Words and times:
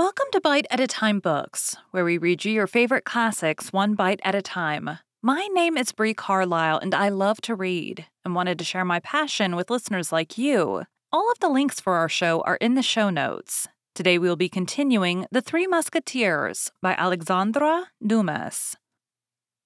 Welcome 0.00 0.28
to 0.32 0.40
Bite 0.40 0.66
at 0.70 0.80
a 0.80 0.86
Time 0.86 1.20
Books, 1.20 1.76
where 1.90 2.06
we 2.06 2.16
read 2.16 2.42
you 2.46 2.52
your 2.52 2.66
favorite 2.66 3.04
classics 3.04 3.70
one 3.70 3.94
bite 3.94 4.18
at 4.24 4.34
a 4.34 4.40
time. 4.40 4.98
My 5.20 5.46
name 5.52 5.76
is 5.76 5.92
Bree 5.92 6.14
Carlisle, 6.14 6.78
and 6.78 6.94
I 6.94 7.10
love 7.10 7.42
to 7.42 7.54
read 7.54 8.06
and 8.24 8.34
wanted 8.34 8.58
to 8.58 8.64
share 8.64 8.86
my 8.86 9.00
passion 9.00 9.56
with 9.56 9.68
listeners 9.68 10.10
like 10.10 10.38
you. 10.38 10.84
All 11.12 11.30
of 11.30 11.38
the 11.40 11.50
links 11.50 11.80
for 11.80 11.96
our 11.96 12.08
show 12.08 12.40
are 12.46 12.56
in 12.62 12.76
the 12.76 12.82
show 12.82 13.10
notes. 13.10 13.68
Today 13.94 14.16
we 14.16 14.26
will 14.26 14.36
be 14.36 14.48
continuing 14.48 15.26
The 15.30 15.42
Three 15.42 15.66
Musketeers 15.66 16.72
by 16.80 16.94
Alexandre 16.94 17.88
Dumas. 18.02 18.78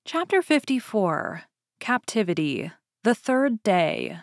Chapter 0.04 0.42
54 0.42 1.42
Captivity 1.78 2.72
The 3.04 3.14
Third 3.14 3.62
Day. 3.62 4.18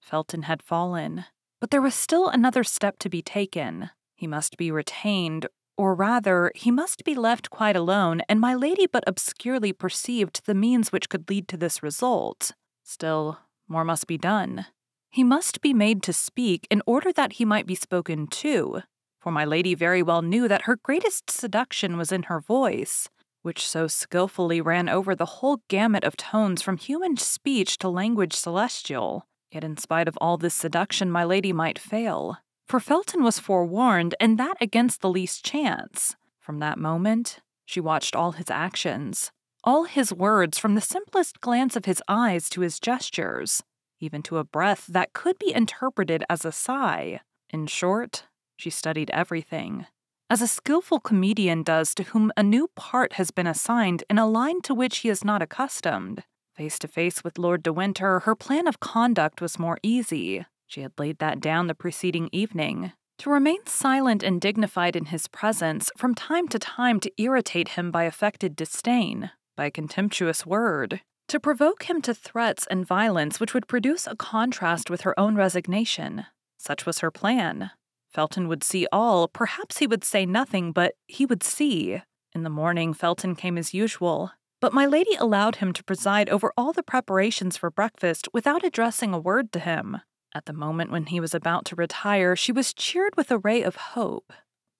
Felton 0.00 0.42
had 0.42 0.64
fallen, 0.64 1.26
but 1.60 1.70
there 1.70 1.80
was 1.80 1.94
still 1.94 2.28
another 2.28 2.64
step 2.64 2.98
to 2.98 3.08
be 3.08 3.22
taken. 3.22 3.90
He 4.16 4.26
must 4.26 4.56
be 4.56 4.70
retained, 4.70 5.46
or 5.76 5.94
rather, 5.94 6.50
he 6.54 6.70
must 6.70 7.04
be 7.04 7.14
left 7.14 7.50
quite 7.50 7.76
alone, 7.76 8.22
and 8.28 8.40
my 8.40 8.54
lady 8.54 8.86
but 8.86 9.04
obscurely 9.06 9.72
perceived 9.72 10.46
the 10.46 10.54
means 10.54 10.90
which 10.90 11.08
could 11.08 11.28
lead 11.28 11.48
to 11.48 11.56
this 11.56 11.82
result. 11.82 12.52
Still, 12.82 13.38
more 13.68 13.84
must 13.84 14.06
be 14.06 14.16
done. 14.16 14.66
He 15.10 15.22
must 15.22 15.60
be 15.60 15.74
made 15.74 16.02
to 16.04 16.12
speak 16.12 16.66
in 16.70 16.82
order 16.86 17.12
that 17.12 17.34
he 17.34 17.44
might 17.44 17.66
be 17.66 17.74
spoken 17.74 18.26
to, 18.28 18.82
for 19.20 19.30
my 19.30 19.44
lady 19.44 19.74
very 19.74 20.02
well 20.02 20.22
knew 20.22 20.48
that 20.48 20.62
her 20.62 20.76
greatest 20.76 21.30
seduction 21.30 21.96
was 21.96 22.10
in 22.10 22.24
her 22.24 22.40
voice, 22.40 23.08
which 23.42 23.68
so 23.68 23.86
skilfully 23.86 24.60
ran 24.60 24.88
over 24.88 25.14
the 25.14 25.26
whole 25.26 25.60
gamut 25.68 26.04
of 26.04 26.16
tones 26.16 26.62
from 26.62 26.76
human 26.76 27.16
speech 27.16 27.76
to 27.78 27.88
language 27.88 28.32
celestial. 28.32 29.26
Yet, 29.50 29.62
in 29.62 29.76
spite 29.76 30.08
of 30.08 30.18
all 30.20 30.36
this 30.36 30.54
seduction, 30.54 31.10
my 31.10 31.24
lady 31.24 31.52
might 31.52 31.78
fail. 31.78 32.38
For 32.66 32.80
Felton 32.80 33.22
was 33.22 33.38
forewarned, 33.38 34.16
and 34.18 34.38
that 34.38 34.56
against 34.60 35.00
the 35.00 35.08
least 35.08 35.44
chance. 35.44 36.16
From 36.40 36.58
that 36.58 36.78
moment, 36.78 37.38
she 37.64 37.80
watched 37.80 38.16
all 38.16 38.32
his 38.32 38.50
actions, 38.50 39.30
all 39.62 39.84
his 39.84 40.12
words, 40.12 40.58
from 40.58 40.74
the 40.74 40.80
simplest 40.80 41.40
glance 41.40 41.76
of 41.76 41.84
his 41.84 42.02
eyes 42.08 42.50
to 42.50 42.62
his 42.62 42.80
gestures, 42.80 43.62
even 44.00 44.20
to 44.22 44.38
a 44.38 44.44
breath 44.44 44.86
that 44.88 45.12
could 45.12 45.38
be 45.38 45.54
interpreted 45.54 46.24
as 46.28 46.44
a 46.44 46.50
sigh. 46.50 47.20
In 47.50 47.68
short, 47.68 48.24
she 48.56 48.70
studied 48.70 49.10
everything. 49.10 49.86
As 50.28 50.42
a 50.42 50.48
skilful 50.48 50.98
comedian 50.98 51.62
does 51.62 51.94
to 51.94 52.02
whom 52.02 52.32
a 52.36 52.42
new 52.42 52.68
part 52.74 53.12
has 53.12 53.30
been 53.30 53.46
assigned 53.46 54.02
in 54.10 54.18
a 54.18 54.26
line 54.26 54.60
to 54.62 54.74
which 54.74 54.98
he 54.98 55.08
is 55.08 55.24
not 55.24 55.40
accustomed. 55.40 56.24
Face 56.56 56.80
to 56.80 56.88
face 56.88 57.22
with 57.22 57.38
Lord 57.38 57.62
de 57.62 57.72
Winter, 57.72 58.20
her 58.20 58.34
plan 58.34 58.66
of 58.66 58.80
conduct 58.80 59.40
was 59.40 59.58
more 59.58 59.78
easy. 59.84 60.46
She 60.66 60.82
had 60.82 60.92
laid 60.98 61.18
that 61.18 61.40
down 61.40 61.66
the 61.66 61.74
preceding 61.74 62.28
evening. 62.32 62.92
To 63.18 63.30
remain 63.30 63.64
silent 63.66 64.22
and 64.22 64.40
dignified 64.40 64.94
in 64.94 65.06
his 65.06 65.26
presence, 65.26 65.90
from 65.96 66.14
time 66.14 66.48
to 66.48 66.58
time 66.58 67.00
to 67.00 67.12
irritate 67.16 67.68
him 67.68 67.90
by 67.90 68.04
affected 68.04 68.54
disdain, 68.54 69.30
by 69.56 69.66
a 69.66 69.70
contemptuous 69.70 70.44
word, 70.44 71.00
to 71.28 71.40
provoke 71.40 71.84
him 71.84 72.02
to 72.02 72.14
threats 72.14 72.66
and 72.70 72.86
violence 72.86 73.40
which 73.40 73.54
would 73.54 73.68
produce 73.68 74.06
a 74.06 74.16
contrast 74.16 74.90
with 74.90 75.00
her 75.00 75.18
own 75.18 75.34
resignation. 75.34 76.26
Such 76.58 76.84
was 76.84 76.98
her 76.98 77.10
plan. 77.10 77.70
Felton 78.12 78.48
would 78.48 78.62
see 78.62 78.86
all, 78.92 79.28
perhaps 79.28 79.78
he 79.78 79.86
would 79.86 80.04
say 80.04 80.26
nothing, 80.26 80.72
but 80.72 80.94
he 81.06 81.26
would 81.26 81.42
see. 81.42 82.02
In 82.34 82.42
the 82.42 82.50
morning, 82.50 82.92
Felton 82.92 83.34
came 83.34 83.56
as 83.56 83.74
usual, 83.74 84.32
but 84.60 84.72
my 84.72 84.86
lady 84.86 85.14
allowed 85.18 85.56
him 85.56 85.72
to 85.72 85.84
preside 85.84 86.28
over 86.28 86.52
all 86.56 86.72
the 86.72 86.82
preparations 86.82 87.56
for 87.56 87.70
breakfast 87.70 88.28
without 88.32 88.64
addressing 88.64 89.14
a 89.14 89.18
word 89.18 89.52
to 89.52 89.58
him. 89.58 89.98
At 90.36 90.44
the 90.44 90.52
moment 90.52 90.90
when 90.90 91.06
he 91.06 91.18
was 91.18 91.34
about 91.34 91.64
to 91.64 91.76
retire, 91.76 92.36
she 92.36 92.52
was 92.52 92.74
cheered 92.74 93.16
with 93.16 93.30
a 93.30 93.38
ray 93.38 93.62
of 93.62 93.76
hope, 93.96 94.34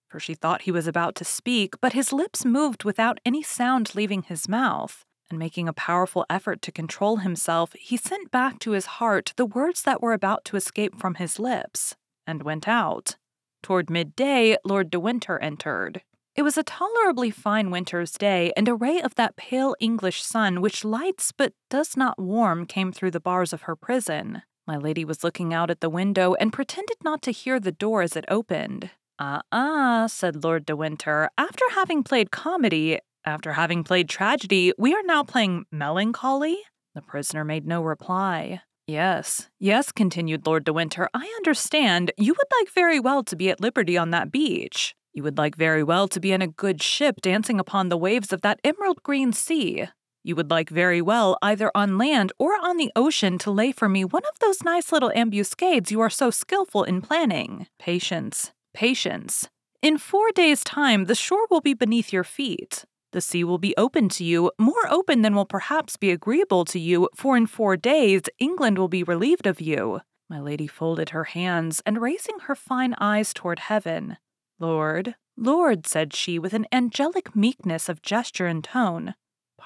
for 0.07 0.21
she 0.21 0.35
thought 0.35 0.63
he 0.63 0.71
was 0.71 0.87
about 0.87 1.15
to 1.15 1.25
speak, 1.25 1.81
but 1.81 1.95
his 1.95 2.13
lips 2.13 2.45
moved 2.45 2.85
without 2.85 3.21
any 3.25 3.43
sound 3.43 3.95
leaving 3.95 4.21
his 4.21 4.51
mouth, 4.51 5.03
and 5.31 5.39
making 5.39 5.67
a 5.67 5.73
powerful 5.73 6.27
effort 6.29 6.61
to 6.61 6.71
control 6.71 7.17
himself, 7.17 7.73
he 7.73 7.97
sent 7.97 8.31
back 8.31 8.59
to 8.59 8.73
his 8.73 8.85
heart 9.01 9.33
the 9.37 9.47
words 9.47 9.81
that 9.85 10.03
were 10.03 10.13
about 10.13 10.45
to 10.45 10.57
escape 10.57 11.01
from 11.01 11.15
his 11.15 11.39
lips, 11.39 11.97
and 12.27 12.43
went 12.43 12.69
out. 12.69 13.17
Toward 13.63 13.89
midday, 13.89 14.59
Lord 14.63 14.91
de 14.91 15.01
Winter 15.01 15.39
entered. 15.39 16.03
It 16.35 16.43
was 16.43 16.59
a 16.59 16.65
tolerably 16.65 17.31
fine 17.31 17.71
winter's 17.71 18.13
day, 18.13 18.53
and 18.59 18.69
a 18.69 18.75
ray 18.75 19.01
of 19.01 19.15
that 19.15 19.37
pale 19.37 19.75
English 19.81 20.23
sun 20.23 20.61
which 20.61 20.85
lights 20.85 21.33
but 21.33 21.55
does 21.71 21.97
not 21.97 22.19
warm 22.19 22.67
came 22.67 22.93
through 22.93 23.13
the 23.13 23.21
bars 23.21 23.55
of 23.55 23.63
her 23.63 23.75
prison. 23.75 24.43
My 24.67 24.77
lady 24.77 25.05
was 25.05 25.23
looking 25.23 25.55
out 25.55 25.71
at 25.71 25.81
the 25.81 25.89
window 25.89 26.35
and 26.35 26.53
pretended 26.53 26.97
not 27.05 27.23
to 27.23 27.31
hear 27.31 27.61
the 27.61 27.71
door 27.71 28.03
as 28.03 28.17
it 28.17 28.25
opened. 28.27 28.91
Ah, 29.19 29.43
uh 29.53 29.57
uh 29.57 30.09
said 30.09 30.43
Lord 30.43 30.67
de 30.67 30.75
Winter. 30.75 31.31
After 31.39 31.65
having 31.71 32.03
played 32.03 32.33
comedy, 32.33 32.99
after 33.25 33.53
having 33.53 33.85
played 33.85 34.09
tragedy, 34.09 34.73
we 34.77 34.93
are 34.93 35.05
now 35.05 35.23
playing 35.23 35.67
melancholy? 35.71 36.59
The 36.97 37.03
prisoner 37.03 37.45
made 37.45 37.67
no 37.67 37.81
reply. 37.81 38.63
Yes, 38.89 39.49
yes, 39.61 39.93
continued 39.93 40.47
Lord 40.47 40.65
de 40.65 40.73
Winter, 40.73 41.09
I 41.15 41.33
understand. 41.37 42.11
You 42.19 42.33
would 42.33 42.59
like 42.61 42.73
very 42.73 42.99
well 42.99 43.23
to 43.25 43.37
be 43.37 43.51
at 43.51 43.61
liberty 43.61 43.97
on 43.97 44.11
that 44.11 44.33
beach. 44.33 44.95
You 45.13 45.23
would 45.23 45.39
like 45.39 45.57
very 45.57 45.83
well 45.83 46.09
to 46.09 46.21
be 46.21 46.33
in 46.33 46.43
a 46.43 46.47
good 46.47 46.83
ship 46.83 47.21
dancing 47.23 47.59
upon 47.61 47.89
the 47.89 47.97
waves 47.97 48.33
of 48.33 48.43
that 48.43 48.61
emerald 48.65 49.03
green 49.03 49.33
sea. 49.33 49.87
You 50.27 50.35
would 50.35 50.51
like 50.51 50.71
very 50.71 51.01
well, 51.01 51.39
either 51.41 51.71
on 51.73 51.99
land 51.99 52.33
or 52.37 52.55
on 52.55 52.79
the 52.79 52.91
ocean, 52.97 53.39
to 53.39 53.51
lay 53.53 53.71
for 53.71 53.89
me 53.89 54.05
one 54.05 54.25
of 54.25 54.41
those 54.41 54.65
nice 54.65 54.91
little 54.91 55.13
ambuscades 55.15 55.93
you 55.93 56.01
are 56.01 56.11
so 56.11 56.33
skillful 56.33 56.83
in 56.83 57.01
planning. 57.01 57.69
Patience, 57.79 58.51
patience. 58.75 59.49
In 59.83 59.99
four 59.99 60.33
days' 60.33 60.65
time, 60.65 61.05
the 61.05 61.15
shore 61.15 61.47
will 61.49 61.61
be 61.61 61.75
beneath 61.75 62.13
your 62.13 62.25
feet. 62.25 62.85
The 63.13 63.21
sea 63.21 63.45
will 63.45 63.59
be 63.59 63.77
open 63.77 64.09
to 64.09 64.25
you, 64.25 64.51
more 64.59 64.89
open 64.91 65.23
than 65.23 65.37
will 65.37 65.47
perhaps 65.47 65.97
be 65.97 66.11
agreeable 66.11 66.65
to 66.65 66.81
you, 66.81 67.09
for 67.15 67.37
in 67.37 67.47
four 67.47 67.77
days 67.77 68.23
England 68.41 68.79
will 68.79 68.89
be 68.89 69.05
relieved 69.05 69.47
of 69.47 69.61
you. 69.61 70.01
My 70.29 70.41
lady 70.41 70.67
folded 70.67 71.11
her 71.11 71.25
hands, 71.39 71.81
and 71.87 72.03
raising 72.03 72.41
her 72.47 72.57
fine 72.57 72.97
eyes 72.99 73.33
toward 73.33 73.61
heaven, 73.61 74.17
Lord, 74.59 75.15
Lord, 75.37 75.87
said 75.87 76.13
she 76.13 76.37
with 76.41 76.53
an 76.53 76.67
angelic 76.73 77.37
meekness 77.37 77.89
of 77.89 78.03
gesture 78.03 78.49
and 78.49 78.65
tone, 78.65 79.15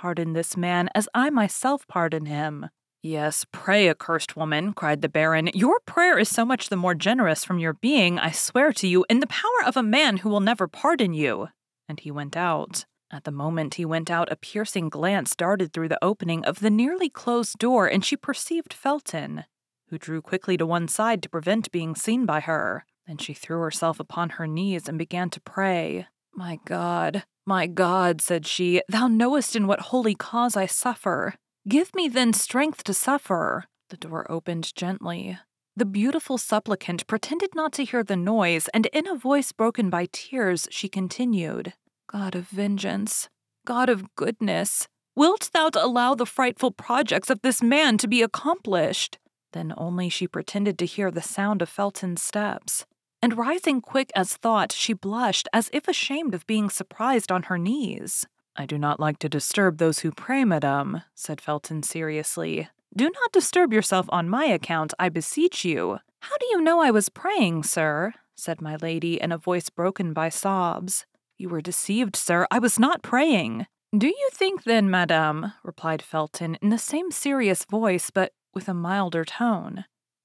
Pardon 0.00 0.32
this 0.32 0.56
man 0.56 0.88
as 0.94 1.10
I 1.12 1.28
myself 1.28 1.86
pardon 1.86 2.24
him. 2.24 2.70
Yes, 3.02 3.44
pray, 3.52 3.86
accursed 3.86 4.34
woman, 4.34 4.72
cried 4.72 5.02
the 5.02 5.10
Baron. 5.10 5.50
Your 5.52 5.78
prayer 5.80 6.18
is 6.18 6.30
so 6.30 6.46
much 6.46 6.70
the 6.70 6.76
more 6.76 6.94
generous 6.94 7.44
from 7.44 7.58
your 7.58 7.74
being, 7.74 8.18
I 8.18 8.30
swear 8.30 8.72
to 8.72 8.88
you, 8.88 9.04
in 9.10 9.20
the 9.20 9.26
power 9.26 9.62
of 9.66 9.76
a 9.76 9.82
man 9.82 10.16
who 10.16 10.30
will 10.30 10.40
never 10.40 10.66
pardon 10.66 11.12
you. 11.12 11.48
And 11.86 12.00
he 12.00 12.10
went 12.10 12.34
out. 12.34 12.86
At 13.10 13.24
the 13.24 13.30
moment 13.30 13.74
he 13.74 13.84
went 13.84 14.10
out, 14.10 14.32
a 14.32 14.36
piercing 14.36 14.88
glance 14.88 15.36
darted 15.36 15.74
through 15.74 15.90
the 15.90 16.02
opening 16.02 16.46
of 16.46 16.60
the 16.60 16.70
nearly 16.70 17.10
closed 17.10 17.58
door, 17.58 17.86
and 17.86 18.02
she 18.02 18.16
perceived 18.16 18.72
Felton, 18.72 19.44
who 19.88 19.98
drew 19.98 20.22
quickly 20.22 20.56
to 20.56 20.64
one 20.64 20.88
side 20.88 21.22
to 21.24 21.28
prevent 21.28 21.70
being 21.72 21.94
seen 21.94 22.24
by 22.24 22.40
her. 22.40 22.86
Then 23.06 23.18
she 23.18 23.34
threw 23.34 23.60
herself 23.60 24.00
upon 24.00 24.30
her 24.30 24.46
knees 24.46 24.88
and 24.88 24.96
began 24.96 25.28
to 25.28 25.42
pray. 25.42 26.06
My 26.34 26.58
God, 26.64 27.24
my 27.46 27.66
God, 27.66 28.20
said 28.20 28.46
she, 28.46 28.82
thou 28.88 29.08
knowest 29.08 29.56
in 29.56 29.66
what 29.66 29.80
holy 29.80 30.14
cause 30.14 30.56
I 30.56 30.66
suffer. 30.66 31.34
Give 31.68 31.94
me 31.94 32.08
then 32.08 32.32
strength 32.32 32.84
to 32.84 32.94
suffer. 32.94 33.64
The 33.90 33.96
door 33.96 34.30
opened 34.30 34.74
gently. 34.74 35.38
The 35.76 35.84
beautiful 35.84 36.38
supplicant 36.38 37.06
pretended 37.06 37.54
not 37.54 37.72
to 37.74 37.84
hear 37.84 38.02
the 38.02 38.16
noise, 38.16 38.68
and 38.68 38.86
in 38.86 39.08
a 39.08 39.16
voice 39.16 39.52
broken 39.52 39.90
by 39.90 40.08
tears, 40.12 40.68
she 40.70 40.88
continued, 40.88 41.74
God 42.08 42.34
of 42.34 42.48
vengeance, 42.48 43.28
God 43.66 43.88
of 43.88 44.14
goodness, 44.14 44.88
wilt 45.14 45.50
thou 45.52 45.70
allow 45.74 46.14
the 46.14 46.26
frightful 46.26 46.70
projects 46.70 47.30
of 47.30 47.42
this 47.42 47.62
man 47.62 47.98
to 47.98 48.08
be 48.08 48.22
accomplished? 48.22 49.18
Then 49.52 49.74
only 49.76 50.08
she 50.08 50.28
pretended 50.28 50.78
to 50.78 50.86
hear 50.86 51.10
the 51.10 51.22
sound 51.22 51.62
of 51.62 51.68
Felton's 51.68 52.22
steps 52.22 52.84
and 53.22 53.36
rising 53.36 53.80
quick 53.80 54.10
as 54.14 54.36
thought, 54.36 54.72
she 54.72 54.92
blushed 54.92 55.48
as 55.52 55.70
if 55.72 55.88
ashamed 55.88 56.34
of 56.34 56.46
being 56.46 56.70
surprised 56.70 57.30
on 57.30 57.44
her 57.44 57.58
knees. 57.58 58.26
I 58.56 58.66
do 58.66 58.78
not 58.78 59.00
like 59.00 59.18
to 59.20 59.28
disturb 59.28 59.78
those 59.78 60.00
who 60.00 60.10
pray, 60.10 60.44
madame, 60.44 61.02
said 61.14 61.40
Felton 61.40 61.82
seriously. 61.82 62.68
Do 62.96 63.04
not 63.04 63.32
disturb 63.32 63.72
yourself 63.72 64.06
on 64.08 64.28
my 64.28 64.44
account, 64.44 64.92
I 64.98 65.08
beseech 65.08 65.64
you. 65.64 65.98
How 66.20 66.36
do 66.38 66.46
you 66.50 66.60
know 66.60 66.80
I 66.80 66.90
was 66.90 67.08
praying, 67.08 67.62
sir? 67.62 68.12
said 68.36 68.60
my 68.60 68.76
lady 68.76 69.20
in 69.20 69.32
a 69.32 69.38
voice 69.38 69.68
broken 69.68 70.12
by 70.12 70.28
sobs. 70.28 71.06
You 71.38 71.48
were 71.48 71.60
deceived, 71.60 72.16
sir. 72.16 72.46
I 72.50 72.58
was 72.58 72.78
not 72.78 73.02
praying. 73.02 73.66
Do 73.96 74.06
you 74.08 74.28
think, 74.32 74.64
then, 74.64 74.90
madame, 74.90 75.52
replied 75.62 76.02
Felton 76.02 76.56
in 76.62 76.70
the 76.70 76.78
same 76.78 77.10
serious 77.10 77.64
voice, 77.64 78.10
but 78.10 78.32
with 78.54 78.68
a 78.68 78.74
milder 78.74 79.24
tone, 79.24 79.84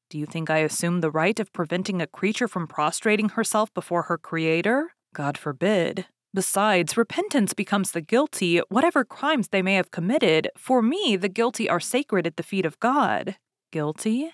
do 0.10 0.19
you 0.19 0.25
think 0.25 0.50
I 0.50 0.60
assume 0.60 1.02
the 1.02 1.12
right 1.12 1.40
of 1.40 1.52
preventing 1.52 2.02
a 2.02 2.07
creature 2.07 2.48
from 2.48 2.68
prostrating 2.68 3.30
herself 3.30 3.74
before 3.74 4.04
her 4.04 4.18
creator? 4.18 4.92
God 5.13 5.38
forbid. 5.38 6.06
Besides, 6.34 6.98
repentance 6.98 7.54
becomes 7.54 7.92
the 7.92 8.02
guilty, 8.02 8.60
whatever 8.69 9.04
crimes 9.04 9.48
they 9.48 9.62
may 9.62 9.75
have 9.75 9.92
committed. 9.92 10.50
For 10.57 10.81
me, 10.81 11.16
the 11.16 11.30
guilty 11.30 11.69
are 11.69 11.80
sacred 11.80 12.28
at 12.28 12.38
the 12.38 12.44
feet 12.44 12.66
of 12.66 12.80
God. 12.80 13.38
Guilty? 13.72 14.31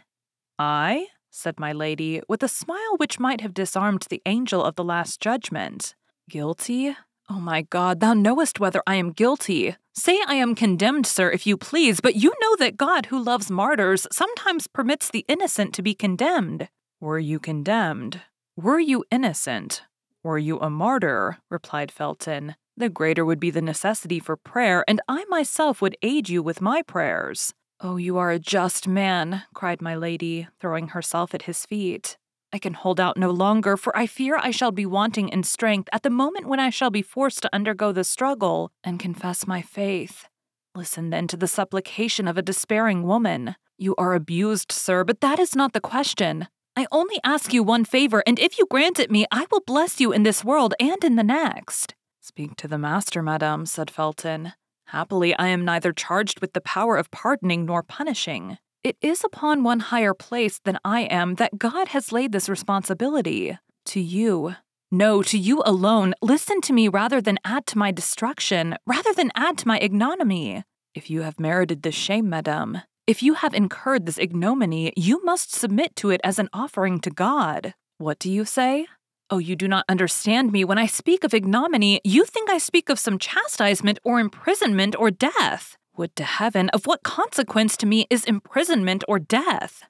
I? 0.58 1.08
said 1.30 1.60
my 1.60 1.72
lady, 1.72 2.22
with 2.28 2.44
a 2.44 2.48
smile 2.48 2.98
which 2.98 3.20
might 3.20 3.40
have 3.40 3.54
disarmed 3.54 4.06
the 4.10 4.22
angel 4.26 4.64
of 4.64 4.76
the 4.76 4.84
Last 4.84 5.22
Judgment. 5.22 5.96
Guilty? 6.30 6.96
Oh 7.34 7.40
my 7.40 7.62
God, 7.62 8.02
thou 8.02 8.14
knowest 8.14 8.60
whether 8.60 8.84
I 8.86 8.96
am 8.96 9.14
guilty. 9.14 9.78
Say 9.94 10.22
I 10.28 10.34
am 10.34 10.54
condemned, 10.54 11.08
sir, 11.08 11.32
if 11.32 11.48
you 11.48 11.56
please, 11.56 12.02
but 12.02 12.18
you 12.18 12.34
know 12.42 12.58
that 12.58 12.76
God, 12.76 13.06
who 13.06 13.24
loves 13.24 13.50
martyrs, 13.50 14.06
sometimes 14.12 14.68
permits 14.68 15.10
the 15.10 15.24
innocent 15.30 15.74
to 15.76 15.82
be 15.82 15.96
condemned. 15.96 16.68
Were 17.00 17.20
you 17.20 17.40
condemned? 17.40 18.20
Were 18.58 18.82
you 18.82 19.06
innocent? 19.10 19.84
Were 20.24 20.38
you 20.38 20.60
a 20.60 20.70
martyr? 20.70 21.38
replied 21.50 21.90
Felton. 21.90 22.56
The 22.76 22.90
greater 22.90 23.24
would 23.24 23.40
be 23.40 23.50
the 23.50 23.62
necessity 23.62 24.20
for 24.20 24.36
prayer, 24.36 24.84
and 24.86 25.00
I 25.08 25.24
myself 25.30 25.82
would 25.82 25.96
aid 26.02 26.28
you 26.28 26.44
with 26.44 26.60
my 26.60 26.82
prayers. 26.82 27.54
Oh, 27.80 27.96
you 27.96 28.18
are 28.18 28.32
a 28.32 28.40
just 28.40 28.90
man, 28.90 29.44
cried 29.54 29.82
my 29.82 29.96
lady, 29.96 30.50
throwing 30.60 30.90
herself 30.90 31.34
at 31.34 31.44
his 31.44 31.66
feet. 31.66 32.18
I 32.54 32.60
can 32.60 32.74
hold 32.74 33.00
out 33.00 33.16
no 33.18 33.30
longer, 33.30 33.78
for 33.78 33.96
I 33.96 34.08
fear 34.08 34.38
I 34.38 34.52
shall 34.52 34.72
be 34.72 34.86
wanting 34.86 35.30
in 35.30 35.44
strength 35.44 35.88
at 35.94 36.04
the 36.04 36.10
moment 36.10 36.48
when 36.48 36.60
I 36.60 36.70
shall 36.70 36.90
be 36.90 37.02
forced 37.02 37.42
to 37.44 37.56
undergo 37.56 37.92
the 37.92 38.04
struggle 38.04 38.72
and 38.84 39.00
confess 39.00 39.48
my 39.48 39.62
faith. 39.62 40.28
Listen 40.76 41.10
then 41.10 41.28
to 41.28 41.38
the 41.38 41.48
supplication 41.48 42.28
of 42.28 42.38
a 42.38 42.42
despairing 42.42 43.04
woman. 43.04 43.56
You 43.78 43.96
are 43.98 44.14
abused, 44.14 44.72
sir, 44.72 45.04
but 45.04 45.22
that 45.22 45.40
is 45.40 45.56
not 45.56 45.74
the 45.74 45.82
question. 45.82 46.48
I 46.76 46.88
only 46.92 47.20
ask 47.24 47.54
you 47.54 47.64
one 47.64 47.86
favor, 47.86 48.24
and 48.26 48.40
if 48.40 48.58
you 48.58 48.66
grant 48.70 49.00
it 49.00 49.12
me, 49.12 49.26
I 49.32 49.48
will 49.52 49.62
bless 49.66 50.00
you 50.00 50.12
in 50.12 50.24
this 50.24 50.44
world 50.44 50.74
and 50.80 51.04
in 51.04 51.16
the 51.16 51.24
next. 51.24 51.96
Speak 52.22 52.56
to 52.58 52.68
the 52.68 52.78
master, 52.78 53.22
madame, 53.22 53.66
said 53.66 53.90
Felton. 53.90 54.54
Happily, 54.88 55.34
I 55.36 55.48
am 55.48 55.66
neither 55.66 55.94
charged 55.94 56.42
with 56.42 56.54
the 56.54 56.62
power 56.62 56.98
of 56.98 57.12
pardoning 57.12 57.66
nor 57.66 57.82
punishing. 57.82 58.58
It 58.84 58.98
is 59.00 59.24
upon 59.24 59.62
one 59.62 59.80
higher 59.80 60.16
place 60.16 60.58
than 60.58 60.80
I 60.84 61.02
am 61.02 61.36
that 61.36 61.60
God 61.60 61.90
has 61.90 62.12
laid 62.12 62.32
this 62.32 62.50
responsibility. 62.50 63.60
To 63.86 64.00
you. 64.00 64.56
No, 64.90 65.22
to 65.22 65.38
you 65.38 65.62
alone. 65.68 66.16
Listen 66.20 66.62
to 66.62 66.74
me 66.74 66.88
rather 66.88 67.22
than 67.22 67.38
add 67.46 67.68
to 67.68 67.78
my 67.78 67.92
destruction, 67.92 68.76
rather 68.88 69.14
than 69.14 69.32
add 69.36 69.60
to 69.60 69.68
my 69.68 69.78
ignominy. 69.78 70.64
If 70.96 71.12
you 71.12 71.22
have 71.22 71.40
merited 71.40 71.84
this 71.84 71.94
shame, 71.94 72.28
madame, 72.28 72.82
if 73.06 73.22
you 73.22 73.36
have 73.36 73.54
incurred 73.54 74.08
this 74.08 74.18
ignominy, 74.18 74.94
you 74.96 75.24
must 75.24 75.54
submit 75.54 75.96
to 75.98 76.10
it 76.10 76.22
as 76.24 76.40
an 76.40 76.50
offering 76.52 77.00
to 77.02 77.12
God. 77.12 77.76
What 78.00 78.18
do 78.18 78.32
you 78.32 78.46
say? 78.46 78.88
Oh, 79.30 79.38
you 79.38 79.56
do 79.56 79.68
not 79.68 79.86
understand 79.88 80.52
me. 80.52 80.66
When 80.66 80.80
I 80.80 80.88
speak 80.88 81.24
of 81.24 81.36
ignominy, 81.36 82.02
you 82.04 82.26
think 82.26 82.50
I 82.50 82.58
speak 82.58 82.90
of 82.90 82.98
some 82.98 83.20
chastisement 83.20 84.00
or 84.04 84.20
imprisonment 84.20 84.96
or 84.98 85.12
death. 85.12 85.78
Would 86.02 86.16
to 86.16 86.24
heaven, 86.24 86.70
of 86.70 86.88
what 86.88 87.04
consequence 87.04 87.78
to 87.78 87.86
me 87.86 88.08
is 88.10 88.26
imprisonment 88.26 89.04
or 89.08 89.20
death? 89.20 89.84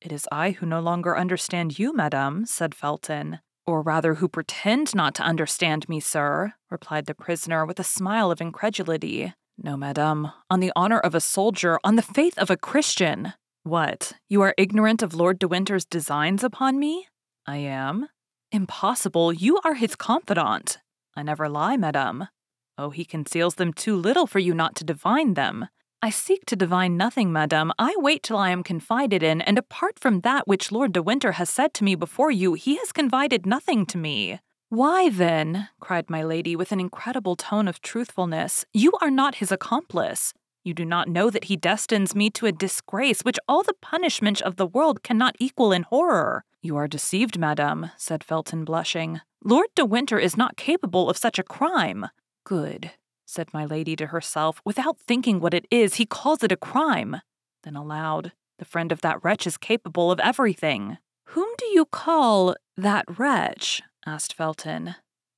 It 0.00 0.12
is 0.12 0.26
I 0.32 0.52
who 0.52 0.64
no 0.64 0.80
longer 0.80 1.14
understand 1.14 1.78
you, 1.78 1.94
madame, 1.94 2.46
said 2.46 2.74
Felton. 2.74 3.40
Or 3.66 3.82
rather, 3.82 4.14
who 4.14 4.28
pretend 4.28 4.94
not 4.94 5.14
to 5.16 5.22
understand 5.22 5.86
me, 5.86 6.00
sir, 6.00 6.54
replied 6.70 7.04
the 7.04 7.14
prisoner 7.14 7.66
with 7.66 7.78
a 7.78 7.84
smile 7.84 8.30
of 8.30 8.40
incredulity. 8.40 9.34
No, 9.62 9.76
madame, 9.76 10.32
on 10.48 10.60
the 10.60 10.72
honor 10.74 11.00
of 11.00 11.14
a 11.14 11.20
soldier, 11.20 11.78
on 11.84 11.96
the 11.96 12.08
faith 12.16 12.38
of 12.38 12.48
a 12.48 12.56
Christian. 12.56 13.34
What, 13.62 14.14
you 14.26 14.40
are 14.40 14.54
ignorant 14.56 15.02
of 15.02 15.12
Lord 15.12 15.38
de 15.38 15.48
Winter's 15.48 15.84
designs 15.84 16.42
upon 16.42 16.78
me? 16.78 17.08
I 17.46 17.58
am. 17.58 18.08
Impossible, 18.50 19.34
you 19.34 19.60
are 19.66 19.74
his 19.74 19.96
confidant. 19.96 20.78
I 21.14 21.22
never 21.22 21.46
lie, 21.46 21.76
madame. 21.76 22.28
Oh, 22.78 22.90
he 22.90 23.04
conceals 23.04 23.56
them 23.56 23.72
too 23.72 23.96
little 23.96 24.28
for 24.28 24.38
you 24.38 24.54
not 24.54 24.76
to 24.76 24.84
divine 24.84 25.34
them. 25.34 25.66
I 26.00 26.10
seek 26.10 26.46
to 26.46 26.54
divine 26.54 26.96
nothing, 26.96 27.32
madame. 27.32 27.72
I 27.76 27.92
wait 27.98 28.22
till 28.22 28.36
I 28.36 28.50
am 28.50 28.62
confided 28.62 29.20
in, 29.20 29.40
and 29.40 29.58
apart 29.58 29.98
from 29.98 30.20
that 30.20 30.46
which 30.46 30.70
Lord 30.70 30.92
de 30.92 31.02
Winter 31.02 31.32
has 31.32 31.50
said 31.50 31.74
to 31.74 31.84
me 31.84 31.96
before 31.96 32.30
you, 32.30 32.54
he 32.54 32.76
has 32.76 32.92
confided 32.92 33.44
nothing 33.44 33.84
to 33.86 33.98
me. 33.98 34.38
Why, 34.68 35.08
then, 35.08 35.70
cried 35.80 36.08
my 36.08 36.22
lady 36.22 36.54
with 36.54 36.70
an 36.70 36.78
incredible 36.78 37.34
tone 37.34 37.66
of 37.66 37.80
truthfulness, 37.80 38.64
you 38.72 38.92
are 39.02 39.10
not 39.10 39.36
his 39.36 39.50
accomplice. 39.50 40.32
You 40.62 40.72
do 40.72 40.84
not 40.84 41.08
know 41.08 41.30
that 41.30 41.44
he 41.44 41.56
destines 41.56 42.14
me 42.14 42.30
to 42.30 42.46
a 42.46 42.52
disgrace 42.52 43.22
which 43.22 43.40
all 43.48 43.64
the 43.64 43.74
punishment 43.82 44.40
of 44.42 44.54
the 44.54 44.66
world 44.66 45.02
cannot 45.02 45.34
equal 45.40 45.72
in 45.72 45.82
horror. 45.82 46.44
You 46.62 46.76
are 46.76 46.86
deceived, 46.86 47.38
madame, 47.38 47.90
said 47.96 48.22
Felton, 48.22 48.64
blushing. 48.64 49.20
Lord 49.42 49.68
de 49.74 49.84
Winter 49.84 50.18
is 50.18 50.36
not 50.36 50.56
capable 50.56 51.10
of 51.10 51.16
such 51.16 51.40
a 51.40 51.44
crime. 51.44 52.06
Good, 52.48 52.92
said 53.26 53.52
my 53.52 53.66
lady 53.66 53.94
to 53.96 54.06
herself, 54.06 54.62
without 54.64 54.98
thinking 54.98 55.38
what 55.38 55.52
it 55.52 55.66
is, 55.70 55.96
he 55.96 56.06
calls 56.06 56.42
it 56.42 56.50
a 56.50 56.56
crime. 56.56 57.20
Then 57.62 57.76
aloud, 57.76 58.32
the 58.58 58.64
friend 58.64 58.90
of 58.90 59.02
that 59.02 59.22
wretch 59.22 59.46
is 59.46 59.58
capable 59.58 60.10
of 60.10 60.18
everything. 60.18 60.96
Whom 61.26 61.46
do 61.58 61.66
you 61.66 61.84
call 61.84 62.56
that 62.74 63.04
wretch? 63.18 63.82
asked 64.06 64.32
Felton. 64.32 64.94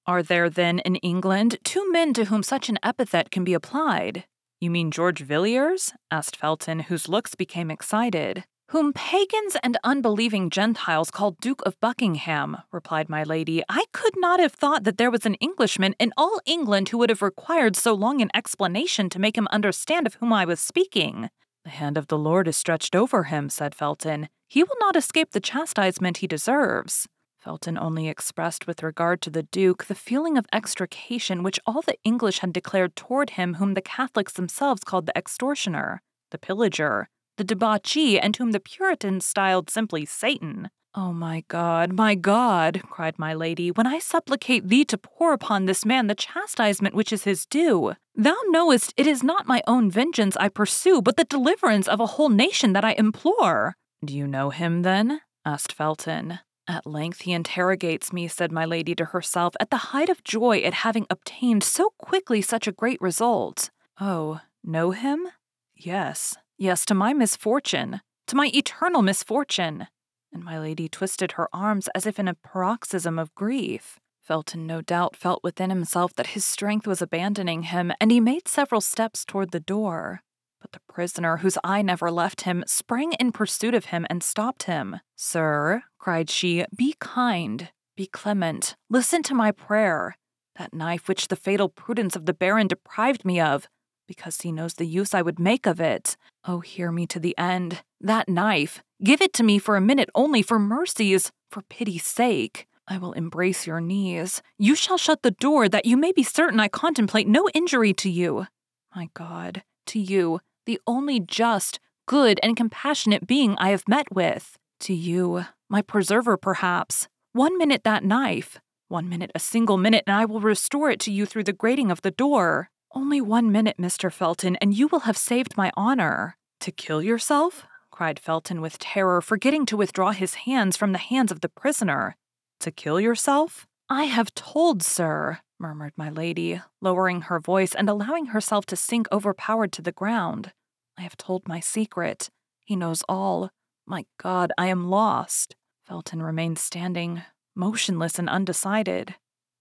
Are 0.06 0.22
there 0.22 0.48
then 0.48 0.78
in 0.78 0.94
England 0.96 1.58
two 1.64 1.90
men 1.90 2.14
to 2.14 2.26
whom 2.26 2.44
such 2.44 2.68
an 2.68 2.78
epithet 2.80 3.32
can 3.32 3.42
be 3.42 3.54
applied? 3.54 4.26
You 4.60 4.70
mean 4.70 4.92
George 4.92 5.18
Villiers? 5.18 5.92
asked 6.12 6.36
Felton, 6.36 6.78
whose 6.78 7.08
looks 7.08 7.34
became 7.34 7.72
excited 7.72 8.44
whom 8.70 8.92
pagans 8.92 9.56
and 9.64 9.76
unbelieving 9.82 10.48
Gentiles 10.48 11.10
call 11.10 11.32
Duke 11.40 11.60
of 11.66 11.78
Buckingham, 11.80 12.56
replied 12.70 13.08
my 13.08 13.24
lady. 13.24 13.64
I 13.68 13.84
could 13.92 14.14
not 14.16 14.38
have 14.38 14.52
thought 14.52 14.84
that 14.84 14.96
there 14.96 15.10
was 15.10 15.26
an 15.26 15.34
Englishman 15.34 15.96
in 15.98 16.12
all 16.16 16.40
England 16.46 16.88
who 16.88 16.98
would 16.98 17.10
have 17.10 17.20
required 17.20 17.74
so 17.74 17.92
long 17.94 18.22
an 18.22 18.30
explanation 18.32 19.10
to 19.10 19.18
make 19.18 19.36
him 19.36 19.48
understand 19.50 20.06
of 20.06 20.14
whom 20.14 20.32
I 20.32 20.44
was 20.44 20.60
speaking. 20.60 21.30
The 21.64 21.70
hand 21.70 21.98
of 21.98 22.06
the 22.06 22.18
Lord 22.18 22.46
is 22.46 22.56
stretched 22.56 22.94
over 22.94 23.24
him, 23.24 23.50
said 23.50 23.74
Felton. 23.74 24.28
He 24.46 24.62
will 24.62 24.76
not 24.78 24.94
escape 24.94 25.32
the 25.32 25.40
chastisement 25.40 26.18
he 26.18 26.28
deserves. 26.28 27.08
Felton 27.40 27.76
only 27.76 28.08
expressed 28.08 28.68
with 28.68 28.84
regard 28.84 29.20
to 29.22 29.30
the 29.30 29.42
Duke 29.42 29.86
the 29.86 29.96
feeling 29.96 30.38
of 30.38 30.46
extrication 30.52 31.42
which 31.42 31.58
all 31.66 31.82
the 31.82 31.98
English 32.04 32.38
had 32.38 32.52
declared 32.52 32.94
toward 32.94 33.30
him 33.30 33.54
whom 33.54 33.74
the 33.74 33.82
Catholics 33.82 34.34
themselves 34.34 34.84
called 34.84 35.06
the 35.06 35.18
extortioner, 35.18 36.02
the 36.30 36.38
pillager, 36.38 37.08
the 37.40 37.44
debauchee, 37.44 38.20
and 38.20 38.36
whom 38.36 38.52
the 38.52 38.60
Puritans 38.60 39.24
styled 39.24 39.70
simply 39.70 40.04
Satan. 40.04 40.68
Oh 40.94 41.14
my 41.14 41.42
God, 41.48 41.90
my 41.90 42.14
God, 42.14 42.82
cried 42.90 43.18
my 43.18 43.32
lady, 43.32 43.70
when 43.70 43.86
I 43.86 43.98
supplicate 43.98 44.68
thee 44.68 44.84
to 44.84 44.98
pour 44.98 45.32
upon 45.32 45.64
this 45.64 45.86
man 45.86 46.06
the 46.06 46.14
chastisement 46.14 46.94
which 46.94 47.14
is 47.14 47.24
his 47.24 47.46
due. 47.46 47.94
Thou 48.14 48.36
knowest 48.48 48.92
it 48.98 49.06
is 49.06 49.22
not 49.22 49.46
my 49.46 49.62
own 49.66 49.90
vengeance 49.90 50.36
I 50.36 50.50
pursue, 50.50 51.00
but 51.00 51.16
the 51.16 51.24
deliverance 51.24 51.88
of 51.88 51.98
a 51.98 52.12
whole 52.18 52.28
nation 52.28 52.74
that 52.74 52.84
I 52.84 52.92
implore. 52.92 53.74
Do 54.04 54.14
you 54.14 54.26
know 54.26 54.50
him, 54.50 54.82
then? 54.82 55.22
asked 55.46 55.72
Felton. 55.72 56.40
At 56.68 56.84
length 56.84 57.22
he 57.22 57.32
interrogates 57.32 58.12
me, 58.12 58.28
said 58.28 58.52
my 58.52 58.66
lady 58.66 58.94
to 58.96 59.06
herself, 59.06 59.54
at 59.58 59.70
the 59.70 59.94
height 59.94 60.10
of 60.10 60.24
joy 60.24 60.58
at 60.58 60.74
having 60.74 61.06
obtained 61.08 61.64
so 61.64 61.94
quickly 61.96 62.42
such 62.42 62.66
a 62.66 62.72
great 62.72 63.00
result. 63.00 63.70
Oh, 63.98 64.42
know 64.62 64.90
him? 64.90 65.28
Yes, 65.74 66.36
Yes, 66.62 66.84
to 66.84 66.94
my 66.94 67.14
misfortune, 67.14 68.02
to 68.26 68.36
my 68.36 68.50
eternal 68.52 69.00
misfortune. 69.00 69.86
And 70.30 70.44
my 70.44 70.58
lady 70.58 70.90
twisted 70.90 71.32
her 71.32 71.48
arms 71.54 71.88
as 71.94 72.04
if 72.04 72.18
in 72.18 72.28
a 72.28 72.34
paroxysm 72.34 73.18
of 73.18 73.34
grief. 73.34 73.98
Felton 74.20 74.66
no 74.66 74.82
doubt 74.82 75.16
felt 75.16 75.42
within 75.42 75.70
himself 75.70 76.12
that 76.16 76.36
his 76.36 76.44
strength 76.44 76.86
was 76.86 77.00
abandoning 77.00 77.62
him, 77.62 77.92
and 77.98 78.12
he 78.12 78.20
made 78.20 78.46
several 78.46 78.82
steps 78.82 79.24
toward 79.24 79.52
the 79.52 79.58
door. 79.58 80.20
But 80.60 80.72
the 80.72 80.80
prisoner, 80.86 81.38
whose 81.38 81.56
eye 81.64 81.80
never 81.80 82.10
left 82.10 82.42
him, 82.42 82.62
sprang 82.66 83.14
in 83.14 83.32
pursuit 83.32 83.74
of 83.74 83.86
him 83.86 84.06
and 84.10 84.22
stopped 84.22 84.64
him. 84.64 85.00
Sir, 85.16 85.84
cried 85.98 86.28
she, 86.28 86.66
be 86.76 86.94
kind, 87.00 87.70
be 87.96 88.06
clement, 88.06 88.76
listen 88.90 89.22
to 89.22 89.34
my 89.34 89.50
prayer. 89.50 90.18
That 90.58 90.74
knife 90.74 91.08
which 91.08 91.28
the 91.28 91.36
fatal 91.36 91.70
prudence 91.70 92.16
of 92.16 92.26
the 92.26 92.34
Baron 92.34 92.66
deprived 92.66 93.24
me 93.24 93.40
of, 93.40 93.66
because 94.10 94.40
he 94.40 94.50
knows 94.50 94.74
the 94.74 94.86
use 94.86 95.14
I 95.14 95.22
would 95.22 95.38
make 95.38 95.66
of 95.66 95.80
it. 95.80 96.16
Oh, 96.44 96.58
hear 96.58 96.90
me 96.90 97.06
to 97.06 97.20
the 97.20 97.38
end. 97.38 97.84
That 98.00 98.28
knife, 98.28 98.82
give 99.04 99.20
it 99.20 99.32
to 99.34 99.44
me 99.44 99.60
for 99.60 99.76
a 99.76 99.80
minute 99.80 100.10
only, 100.16 100.42
for 100.42 100.58
mercy's, 100.58 101.30
for 101.48 101.62
pity's 101.62 102.04
sake. 102.04 102.66
I 102.88 102.98
will 102.98 103.12
embrace 103.12 103.68
your 103.68 103.80
knees. 103.80 104.42
You 104.58 104.74
shall 104.74 104.98
shut 104.98 105.22
the 105.22 105.30
door 105.30 105.68
that 105.68 105.86
you 105.86 105.96
may 105.96 106.10
be 106.10 106.24
certain 106.24 106.58
I 106.58 106.66
contemplate 106.66 107.28
no 107.28 107.48
injury 107.54 107.92
to 108.02 108.10
you. 108.10 108.48
My 108.96 109.10
God, 109.14 109.62
to 109.86 110.00
you, 110.00 110.40
the 110.66 110.80
only 110.88 111.20
just, 111.20 111.78
good, 112.06 112.40
and 112.42 112.56
compassionate 112.56 113.28
being 113.28 113.54
I 113.58 113.68
have 113.68 113.86
met 113.86 114.12
with. 114.12 114.58
To 114.80 114.92
you, 114.92 115.44
my 115.68 115.82
preserver, 115.82 116.36
perhaps. 116.36 117.06
One 117.32 117.56
minute 117.56 117.84
that 117.84 118.02
knife, 118.02 118.58
one 118.88 119.08
minute, 119.08 119.30
a 119.36 119.38
single 119.38 119.76
minute, 119.76 120.02
and 120.08 120.16
I 120.16 120.24
will 120.24 120.40
restore 120.40 120.90
it 120.90 120.98
to 121.00 121.12
you 121.12 121.26
through 121.26 121.44
the 121.44 121.52
grating 121.52 121.92
of 121.92 122.02
the 122.02 122.10
door. 122.10 122.70
Only 122.92 123.20
one 123.20 123.52
minute, 123.52 123.76
Mr. 123.78 124.12
Felton, 124.12 124.56
and 124.56 124.74
you 124.74 124.88
will 124.88 125.00
have 125.00 125.16
saved 125.16 125.56
my 125.56 125.70
honor. 125.76 126.36
To 126.60 126.72
kill 126.72 127.02
yourself? 127.02 127.64
cried 127.90 128.18
Felton 128.18 128.60
with 128.60 128.78
terror, 128.78 129.20
forgetting 129.20 129.64
to 129.66 129.76
withdraw 129.76 130.10
his 130.10 130.34
hands 130.46 130.76
from 130.76 130.92
the 130.92 130.98
hands 130.98 131.30
of 131.30 131.40
the 131.40 131.48
prisoner. 131.48 132.16
To 132.60 132.70
kill 132.72 133.00
yourself? 133.00 133.66
I 133.88 134.04
have 134.04 134.34
told, 134.34 134.82
sir, 134.82 135.38
murmured 135.58 135.92
my 135.96 136.10
lady, 136.10 136.60
lowering 136.80 137.22
her 137.22 137.38
voice 137.38 137.74
and 137.74 137.88
allowing 137.88 138.26
herself 138.26 138.66
to 138.66 138.76
sink 138.76 139.06
overpowered 139.12 139.72
to 139.72 139.82
the 139.82 139.92
ground. 139.92 140.52
I 140.98 141.02
have 141.02 141.16
told 141.16 141.46
my 141.46 141.60
secret. 141.60 142.28
He 142.64 142.74
knows 142.74 143.02
all. 143.08 143.50
My 143.86 144.06
God, 144.18 144.52
I 144.58 144.66
am 144.66 144.88
lost. 144.88 145.54
Felton 145.86 146.22
remained 146.22 146.58
standing, 146.58 147.22
motionless 147.54 148.18
and 148.18 148.28
undecided. 148.28 149.14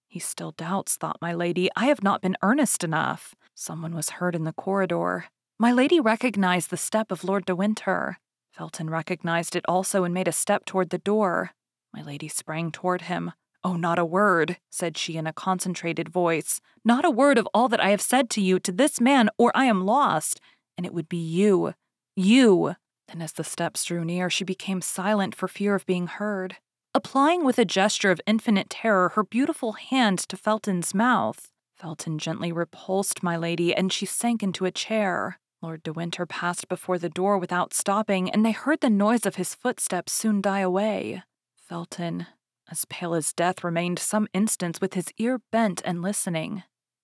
He 0.09 0.19
still 0.19 0.51
doubts, 0.51 0.97
thought 0.97 1.21
my 1.21 1.33
lady. 1.33 1.69
I 1.75 1.85
have 1.85 2.01
not 2.01 2.21
been 2.21 2.35
earnest 2.41 2.83
enough. 2.83 3.35
Someone 3.53 3.93
was 3.93 4.09
heard 4.09 4.33
in 4.35 4.43
the 4.43 4.53
corridor. 4.53 5.25
My 5.59 5.71
lady 5.71 5.99
recognized 5.99 6.71
the 6.71 6.77
step 6.77 7.11
of 7.11 7.23
Lord 7.23 7.45
de 7.45 7.55
Winter. 7.55 8.17
Felton 8.51 8.89
recognized 8.89 9.55
it 9.55 9.63
also 9.67 10.03
and 10.03 10.11
made 10.11 10.27
a 10.27 10.31
step 10.31 10.65
toward 10.65 10.89
the 10.89 10.97
door. 10.97 11.51
My 11.93 12.01
lady 12.01 12.27
sprang 12.27 12.71
toward 12.71 13.03
him. 13.03 13.33
Oh, 13.63 13.75
not 13.75 13.99
a 13.99 14.05
word, 14.05 14.57
said 14.71 14.97
she 14.97 15.15
in 15.15 15.27
a 15.27 15.33
concentrated 15.33 16.09
voice. 16.09 16.59
Not 16.83 17.05
a 17.05 17.11
word 17.11 17.37
of 17.37 17.47
all 17.53 17.69
that 17.69 17.79
I 17.79 17.91
have 17.91 18.01
said 18.01 18.31
to 18.31 18.41
you, 18.41 18.57
to 18.61 18.71
this 18.71 18.99
man, 18.99 19.29
or 19.37 19.51
I 19.53 19.65
am 19.65 19.85
lost. 19.85 20.41
And 20.75 20.87
it 20.87 20.93
would 20.93 21.07
be 21.07 21.17
you. 21.17 21.75
You. 22.15 22.75
Then, 23.09 23.21
as 23.21 23.33
the 23.33 23.43
steps 23.43 23.83
drew 23.85 24.03
near, 24.03 24.31
she 24.31 24.43
became 24.43 24.81
silent 24.81 25.35
for 25.35 25.47
fear 25.47 25.75
of 25.75 25.85
being 25.85 26.07
heard. 26.07 26.57
Applying 26.95 27.45
with 27.45 27.59
a 27.59 27.65
gesture 27.65 28.09
of 28.09 28.19
infinite 28.25 28.67
terror 28.67 29.09
her 29.09 29.23
beautiful 29.23 29.73
hand 29.73 30.17
to 30.27 30.35
Felton's 30.35 30.95
mouth, 30.95 31.51
Felton 31.75 32.17
gently 32.17 32.51
repulsed 32.51 33.21
my 33.21 33.37
lady, 33.37 33.75
and 33.75 33.93
she 33.93 34.07
sank 34.07 34.41
into 34.41 34.65
a 34.65 34.71
chair. 34.71 35.39
Lord 35.61 35.83
de 35.83 35.93
Winter 35.93 36.25
passed 36.25 36.67
before 36.67 36.97
the 36.97 37.07
door 37.07 37.37
without 37.37 37.75
stopping, 37.75 38.29
and 38.31 38.43
they 38.43 38.51
heard 38.51 38.81
the 38.81 38.89
noise 38.89 39.27
of 39.27 39.35
his 39.35 39.53
footsteps 39.53 40.11
soon 40.11 40.41
die 40.41 40.61
away. 40.61 41.21
Felton, 41.55 42.25
as 42.71 42.85
pale 42.85 43.13
as 43.13 43.33
death, 43.33 43.63
remained 43.63 43.99
some 43.99 44.27
instants 44.33 44.81
with 44.81 44.95
his 44.95 45.13
ear 45.19 45.41
bent 45.51 45.83
and 45.85 46.01
listening. 46.01 46.63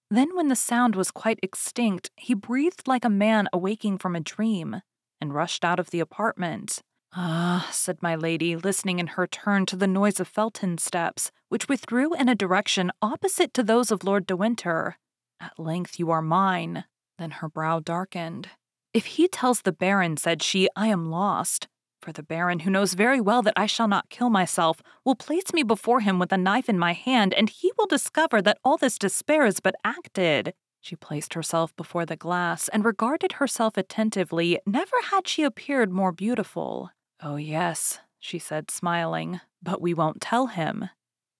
Then, 0.09 0.35
when 0.35 0.47
the 0.47 0.55
sound 0.55 0.95
was 0.95 1.11
quite 1.11 1.39
extinct, 1.43 2.09
he 2.15 2.33
breathed 2.33 2.87
like 2.87 3.05
a 3.05 3.09
man 3.09 3.47
awaking 3.53 3.99
from 3.99 4.15
a 4.15 4.19
dream, 4.19 4.81
and 5.21 5.33
rushed 5.33 5.63
out 5.63 5.79
of 5.79 5.91
the 5.91 5.99
apartment. 5.99 6.81
Ah, 7.17 7.69
said 7.71 8.03
my 8.03 8.13
lady, 8.13 8.57
listening 8.57 8.99
in 8.99 9.07
her 9.07 9.25
turn 9.25 9.65
to 9.67 9.77
the 9.77 9.87
noise 9.87 10.19
of 10.19 10.27
Felton's 10.27 10.83
steps, 10.83 11.31
which 11.47 11.69
withdrew 11.69 12.13
in 12.13 12.27
a 12.27 12.35
direction 12.35 12.91
opposite 13.01 13.53
to 13.53 13.63
those 13.63 13.89
of 13.89 14.03
Lord 14.03 14.27
de 14.27 14.35
Winter. 14.35 14.97
At 15.39 15.57
length 15.57 15.97
you 15.97 16.11
are 16.11 16.21
mine. 16.21 16.83
Then 17.17 17.31
her 17.31 17.47
brow 17.47 17.79
darkened. 17.79 18.49
If 18.93 19.05
he 19.05 19.29
tells 19.29 19.61
the 19.61 19.71
Baron, 19.71 20.17
said 20.17 20.43
she, 20.43 20.67
I 20.75 20.87
am 20.87 21.09
lost. 21.09 21.69
For 22.01 22.11
the 22.11 22.21
Baron, 22.21 22.59
who 22.59 22.69
knows 22.69 22.95
very 22.95 23.21
well 23.21 23.41
that 23.43 23.57
I 23.57 23.65
shall 23.65 23.87
not 23.87 24.09
kill 24.09 24.29
myself, 24.29 24.81
will 25.05 25.15
place 25.15 25.53
me 25.53 25.63
before 25.63 26.01
him 26.01 26.19
with 26.19 26.33
a 26.33 26.37
knife 26.37 26.67
in 26.67 26.77
my 26.77 26.91
hand, 26.91 27.33
and 27.33 27.49
he 27.49 27.71
will 27.77 27.87
discover 27.87 28.41
that 28.41 28.57
all 28.61 28.75
this 28.75 28.97
despair 28.97 29.45
is 29.45 29.61
but 29.61 29.75
acted. 29.85 30.53
She 30.81 30.97
placed 30.97 31.33
herself 31.33 31.73
before 31.77 32.05
the 32.05 32.17
glass 32.17 32.67
and 32.67 32.83
regarded 32.83 33.33
herself 33.33 33.77
attentively. 33.77 34.59
Never 34.67 34.97
had 35.11 35.29
she 35.29 35.43
appeared 35.43 35.91
more 35.91 36.11
beautiful. 36.11 36.91
Oh, 37.21 37.37
yes, 37.37 37.99
she 38.19 38.39
said, 38.39 38.69
smiling, 38.69 39.39
but 39.61 39.81
we 39.81 39.93
won't 39.93 40.21
tell 40.21 40.47
him. 40.47 40.89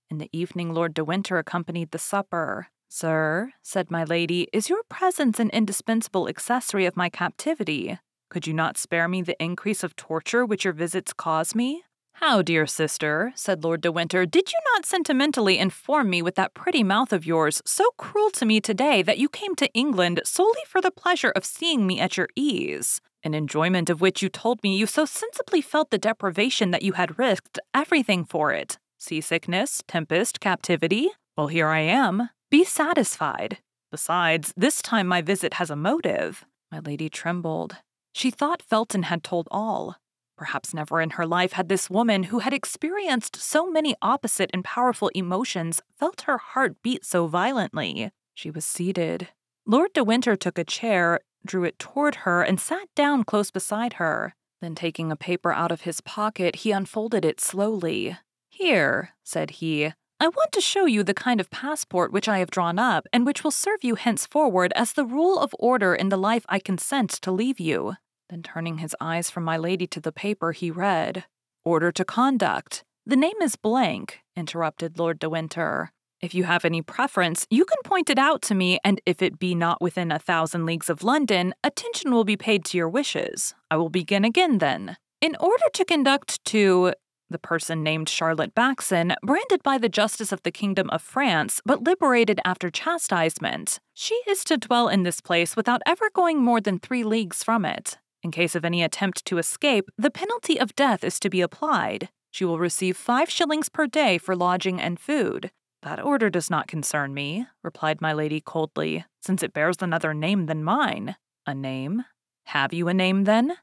In 0.10 0.17
the 0.20 0.29
evening, 0.32 0.74
Lord 0.74 0.94
de 0.94 1.03
Winter 1.03 1.38
accompanied 1.38 1.91
the 1.91 2.00
supper. 2.00 2.67
Sir, 2.88 3.51
said 3.62 3.91
my 3.91 4.03
lady, 4.03 4.48
is 4.53 4.70
your 4.70 4.84
presence 4.88 5.39
an 5.39 5.50
indispensable 5.50 6.29
accessory 6.29 6.86
of 6.86 6.96
my 6.96 7.10
captivity? 7.10 8.00
Could 8.29 8.48
you 8.48 8.53
not 8.53 8.77
spare 8.77 9.08
me 9.08 9.22
the 9.22 9.41
increase 9.44 9.84
of 9.84 9.96
torture 9.96 10.46
which 10.46 10.63
your 10.63 10.74
visits 10.74 11.12
cause 11.12 11.53
me? 11.55 11.84
How, 12.19 12.41
dear 12.41 12.65
sister, 12.65 13.34
said 13.36 13.65
Lord 13.65 13.81
de 13.81 13.91
Winter, 13.91 14.25
did 14.25 14.50
you 14.50 14.57
not 14.74 14.86
sentimentally 14.86 15.60
inform 15.60 16.10
me 16.10 16.22
with 16.22 16.36
that 16.36 16.53
pretty 16.53 16.81
mouth 16.81 17.12
of 17.12 17.25
yours, 17.25 17.62
so 17.65 17.91
cruel 17.98 18.29
to 18.31 18.45
me 18.45 18.62
today, 18.62 19.01
that 19.01 19.17
you 19.17 19.27
came 19.27 19.53
to 19.55 19.72
England 19.74 20.22
solely 20.24 20.62
for 20.65 20.79
the 20.79 20.91
pleasure 20.91 21.31
of 21.31 21.43
seeing 21.43 21.86
me 21.86 22.00
at 22.00 22.15
your 22.15 22.29
ease? 22.34 23.01
An 23.22 23.34
enjoyment 23.34 23.89
of 23.89 24.00
which 24.00 24.22
you 24.22 24.29
told 24.29 24.63
me 24.63 24.77
you 24.77 24.88
so 24.88 25.03
sensibly 25.03 25.60
felt 25.60 25.89
the 25.91 25.98
deprivation 25.98 26.72
that 26.72 26.84
you 26.84 26.93
had 26.93 27.19
risked 27.19 27.60
everything 27.74 28.24
for 28.24 28.53
it 28.53 28.79
seasickness, 28.98 29.84
tempest, 29.86 30.39
captivity. 30.39 31.10
Well, 31.36 31.48
here 31.48 31.67
I 31.67 31.81
am. 31.81 32.29
Be 32.50 32.63
satisfied. 32.63 33.57
Besides, 33.91 34.53
this 34.55 34.81
time 34.81 35.05
my 35.05 35.22
visit 35.22 35.55
has 35.55 35.69
a 35.69 35.75
motive. 35.75 36.45
My 36.72 36.79
lady 36.79 37.10
trembled. 37.10 37.75
She 38.13 38.31
thought 38.31 38.63
Felton 38.63 39.03
had 39.03 39.22
told 39.22 39.50
all. 39.51 39.98
Perhaps 40.38 40.74
never 40.74 41.00
in 41.00 41.12
her 41.12 41.25
life 41.25 41.54
had 41.54 41.70
this 41.70 41.89
woman, 41.89 42.24
who 42.24 42.39
had 42.39 42.54
experienced 42.54 43.38
so 43.38 43.70
many 43.70 43.96
opposite 44.01 44.50
and 44.54 44.63
powerful 44.63 45.10
emotions, 45.15 45.82
felt 45.98 46.22
her 46.22 46.38
heart 46.38 46.82
beat 46.82 47.06
so 47.06 47.27
violently. 47.27 48.12
She 48.34 48.51
was 48.51 48.65
seated. 48.65 49.30
Lord 49.65 49.94
de 49.94 50.04
Winter 50.04 50.36
took 50.36 50.58
a 50.58 50.63
chair, 50.63 51.22
drew 51.46 51.63
it 51.63 51.80
toward 51.80 52.15
her, 52.15 52.44
and 52.44 52.60
sat 52.60 52.88
down 52.96 53.24
close 53.24 53.50
beside 53.50 53.94
her. 53.94 54.36
Then, 54.62 54.75
taking 54.75 55.12
a 55.12 55.15
paper 55.15 55.51
out 55.51 55.72
of 55.72 55.82
his 55.82 56.01
pocket, 56.01 56.58
he 56.58 56.72
unfolded 56.72 57.24
it 57.24 57.39
slowly. 57.39 58.18
Here, 58.50 59.12
said 59.24 59.51
he, 59.51 59.94
I 60.20 60.30
want 60.30 60.54
to 60.54 60.62
show 60.62 60.86
you 60.86 61.04
the 61.04 61.13
kind 61.13 61.42
of 61.42 61.50
passport 61.51 62.12
which 62.13 62.30
I 62.30 62.39
have 62.39 62.50
drawn 62.50 62.80
up, 62.80 63.06
and 63.12 63.25
which 63.25 63.44
will 63.44 63.51
serve 63.51 63.84
you 63.84 63.96
henceforward 63.96 64.72
as 64.75 64.94
the 64.94 65.06
rule 65.06 65.38
of 65.38 65.54
order 65.60 65.94
in 65.94 66.10
the 66.10 66.18
life 66.18 66.46
I 66.48 66.60
consent 66.60 67.10
to 67.22 67.32
leave 67.32 67.60
you. 67.60 67.96
Then, 68.36 68.44
turning 68.44 68.80
his 68.80 68.94
eyes 69.00 69.30
from 69.30 69.46
my 69.46 69.56
lady 69.56 69.88
to 69.88 70.01
the 70.01 70.12
paper, 70.12 70.51
he 70.51 70.70
read, 70.70 71.24
Order 71.63 71.94
to 71.94 72.04
conduct. 72.04 72.84
The 73.06 73.15
name 73.15 73.42
is 73.42 73.56
blank, 73.56 74.20
interrupted 74.36 75.00
Lord 75.00 75.20
de 75.20 75.30
Winter. 75.30 75.94
If 76.20 76.36
you 76.36 76.44
have 76.44 76.65
any 76.65 76.82
preference, 76.82 77.48
you 77.50 77.63
can 77.63 77.77
point 77.86 78.10
it 78.10 78.20
out 78.20 78.42
to 78.42 78.54
me, 78.54 78.77
and 78.84 79.00
if 79.06 79.22
it 79.22 79.39
be 79.39 79.56
not 79.56 79.80
within 79.80 80.12
a 80.12 80.20
thousand 80.20 80.65
leagues 80.65 80.89
of 80.89 81.01
London, 81.01 81.54
attention 81.63 82.12
will 82.12 82.25
be 82.25 82.36
paid 82.36 82.65
to 82.65 82.77
your 82.77 82.89
wishes. 82.89 83.56
I 83.72 83.77
will 83.77 83.88
begin 83.88 84.25
again 84.25 84.58
then. 84.58 84.98
In 85.22 85.38
order 85.39 85.70
to 85.74 85.86
conduct 85.86 86.44
to 86.44 86.94
the 87.30 87.39
person 87.39 87.84
named 87.84 88.10
Charlotte 88.10 88.54
Backson, 88.54 89.15
branded 89.24 89.63
by 89.63 89.77
the 89.77 89.88
Justice 89.88 90.34
of 90.34 90.44
the 90.44 90.51
Kingdom 90.51 90.89
of 90.89 91.01
France, 91.01 91.62
but 91.65 91.86
liberated 91.86 92.42
after 92.44 92.70
chastisement, 92.70 93.80
she 93.94 94.15
is 94.27 94.44
to 94.44 94.58
dwell 94.58 94.89
in 94.89 95.04
this 95.04 95.22
place 95.22 95.56
without 95.56 95.82
ever 95.86 96.10
going 96.13 96.42
more 96.42 96.60
than 96.60 96.80
three 96.80 97.06
leagues 97.06 97.42
from 97.42 97.63
it. 97.63 97.98
In 98.25 98.32
case 98.32 98.55
of 98.55 98.65
any 98.65 98.82
attempt 98.82 99.24
to 99.25 99.38
escape, 99.38 99.88
the 100.00 100.10
penalty 100.10 100.60
of 100.60 100.75
death 100.75 101.03
is 101.03 101.20
to 101.20 101.29
be 101.29 101.41
applied. 101.41 102.10
She 102.32 102.44
will 102.44 102.58
receive 102.58 102.98
five 102.98 103.29
shillings 103.29 103.70
per 103.70 103.86
day 103.86 104.17
for 104.17 104.36
lodging 104.36 104.82
and 104.82 105.00
food. 105.00 105.51
That 105.84 106.03
order 106.03 106.32
does 106.32 106.50
not 106.50 106.65
concern 106.67 107.13
me, 107.13 107.46
replied 107.63 108.01
my 108.01 108.13
lady 108.13 108.41
coldly, 108.41 109.05
since 109.22 109.44
it 109.44 109.53
bears 109.53 109.75
another 109.79 110.15
name 110.15 110.48
than 110.48 110.63
mine. 110.63 111.17
A 111.46 111.53
name? 111.53 112.05
Have 112.46 112.74
you 112.74 112.88
a 112.88 112.96
name, 112.96 113.25
then? 113.25 113.58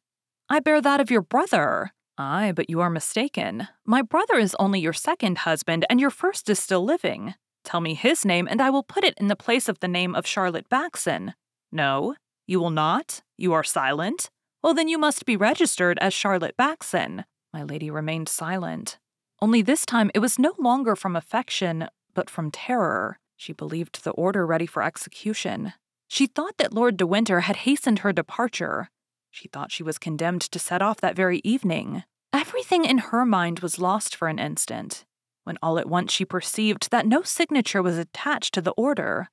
I 0.49 0.61
bear 0.61 0.81
that 0.81 1.01
of 1.01 1.11
your 1.11 1.23
brother. 1.23 1.91
Ay, 2.17 2.53
but 2.55 2.71
you 2.71 2.81
are 2.81 2.89
mistaken. 2.89 3.67
My 3.85 4.01
brother 4.01 4.39
is 4.39 4.55
only 4.61 4.79
your 4.79 4.93
second 4.93 5.39
husband, 5.39 5.85
and 5.91 5.99
your 5.99 6.11
first 6.11 6.49
is 6.49 6.61
still 6.61 6.85
living. 6.85 7.35
Tell 7.65 7.81
me 7.81 7.95
his 7.95 8.25
name, 8.25 8.47
and 8.49 8.63
I 8.63 8.71
will 8.71 8.85
put 8.85 9.03
it 9.03 9.19
in 9.19 9.27
the 9.27 9.35
place 9.35 9.69
of 9.69 9.81
the 9.81 9.89
name 9.89 10.15
of 10.15 10.25
Charlotte 10.25 10.69
Backson. 10.69 11.35
No, 11.73 12.15
you 12.47 12.61
will 12.61 12.71
not? 12.71 13.23
You 13.37 13.53
are 13.55 13.65
silent? 13.65 14.31
Well, 14.63 14.75
then 14.75 14.89
you 14.89 14.99
must 14.99 15.27
be 15.27 15.37
registered 15.37 15.99
as 16.01 16.15
Charlotte 16.15 16.57
Backson. 16.57 17.25
My 17.53 17.65
lady 17.65 17.91
remained 17.91 18.29
silent. 18.29 18.99
Only 19.41 19.61
this 19.61 19.85
time 19.85 20.11
it 20.15 20.21
was 20.21 20.39
no 20.39 20.55
longer 20.59 20.95
from 20.95 21.17
affection, 21.17 21.89
but 22.15 22.31
from 22.31 22.53
terror. 22.53 23.19
She 23.37 23.53
believed 23.53 24.05
the 24.05 24.13
order 24.13 24.47
ready 24.47 24.67
for 24.67 24.83
execution. 24.83 25.73
She 26.07 26.27
thought 26.27 26.59
that 26.59 26.73
Lord 26.73 26.97
de 26.97 27.07
Winter 27.07 27.41
had 27.41 27.57
hastened 27.57 28.01
her 28.01 28.13
departure. 28.13 28.89
She 29.33 29.49
thought 29.49 29.73
she 29.73 29.83
was 29.83 29.99
condemned 29.99 30.43
to 30.43 30.59
set 30.59 30.81
off 30.81 31.01
that 31.01 31.17
very 31.17 31.41
evening. 31.43 32.05
Everything 32.33 32.85
in 32.85 32.99
her 32.99 33.27
mind 33.27 33.61
was 33.61 33.81
lost 33.81 34.15
for 34.15 34.29
an 34.29 34.39
instant, 34.39 35.05
when 35.43 35.59
all 35.61 35.79
at 35.79 35.89
once 35.89 36.13
she 36.13 36.25
perceived 36.25 36.91
that 36.91 37.07
no 37.07 37.23
signature 37.23 37.83
was 37.83 37.99
attached 37.99 38.55
to 38.55 38.61
the 38.61 38.73
order. 38.73 39.29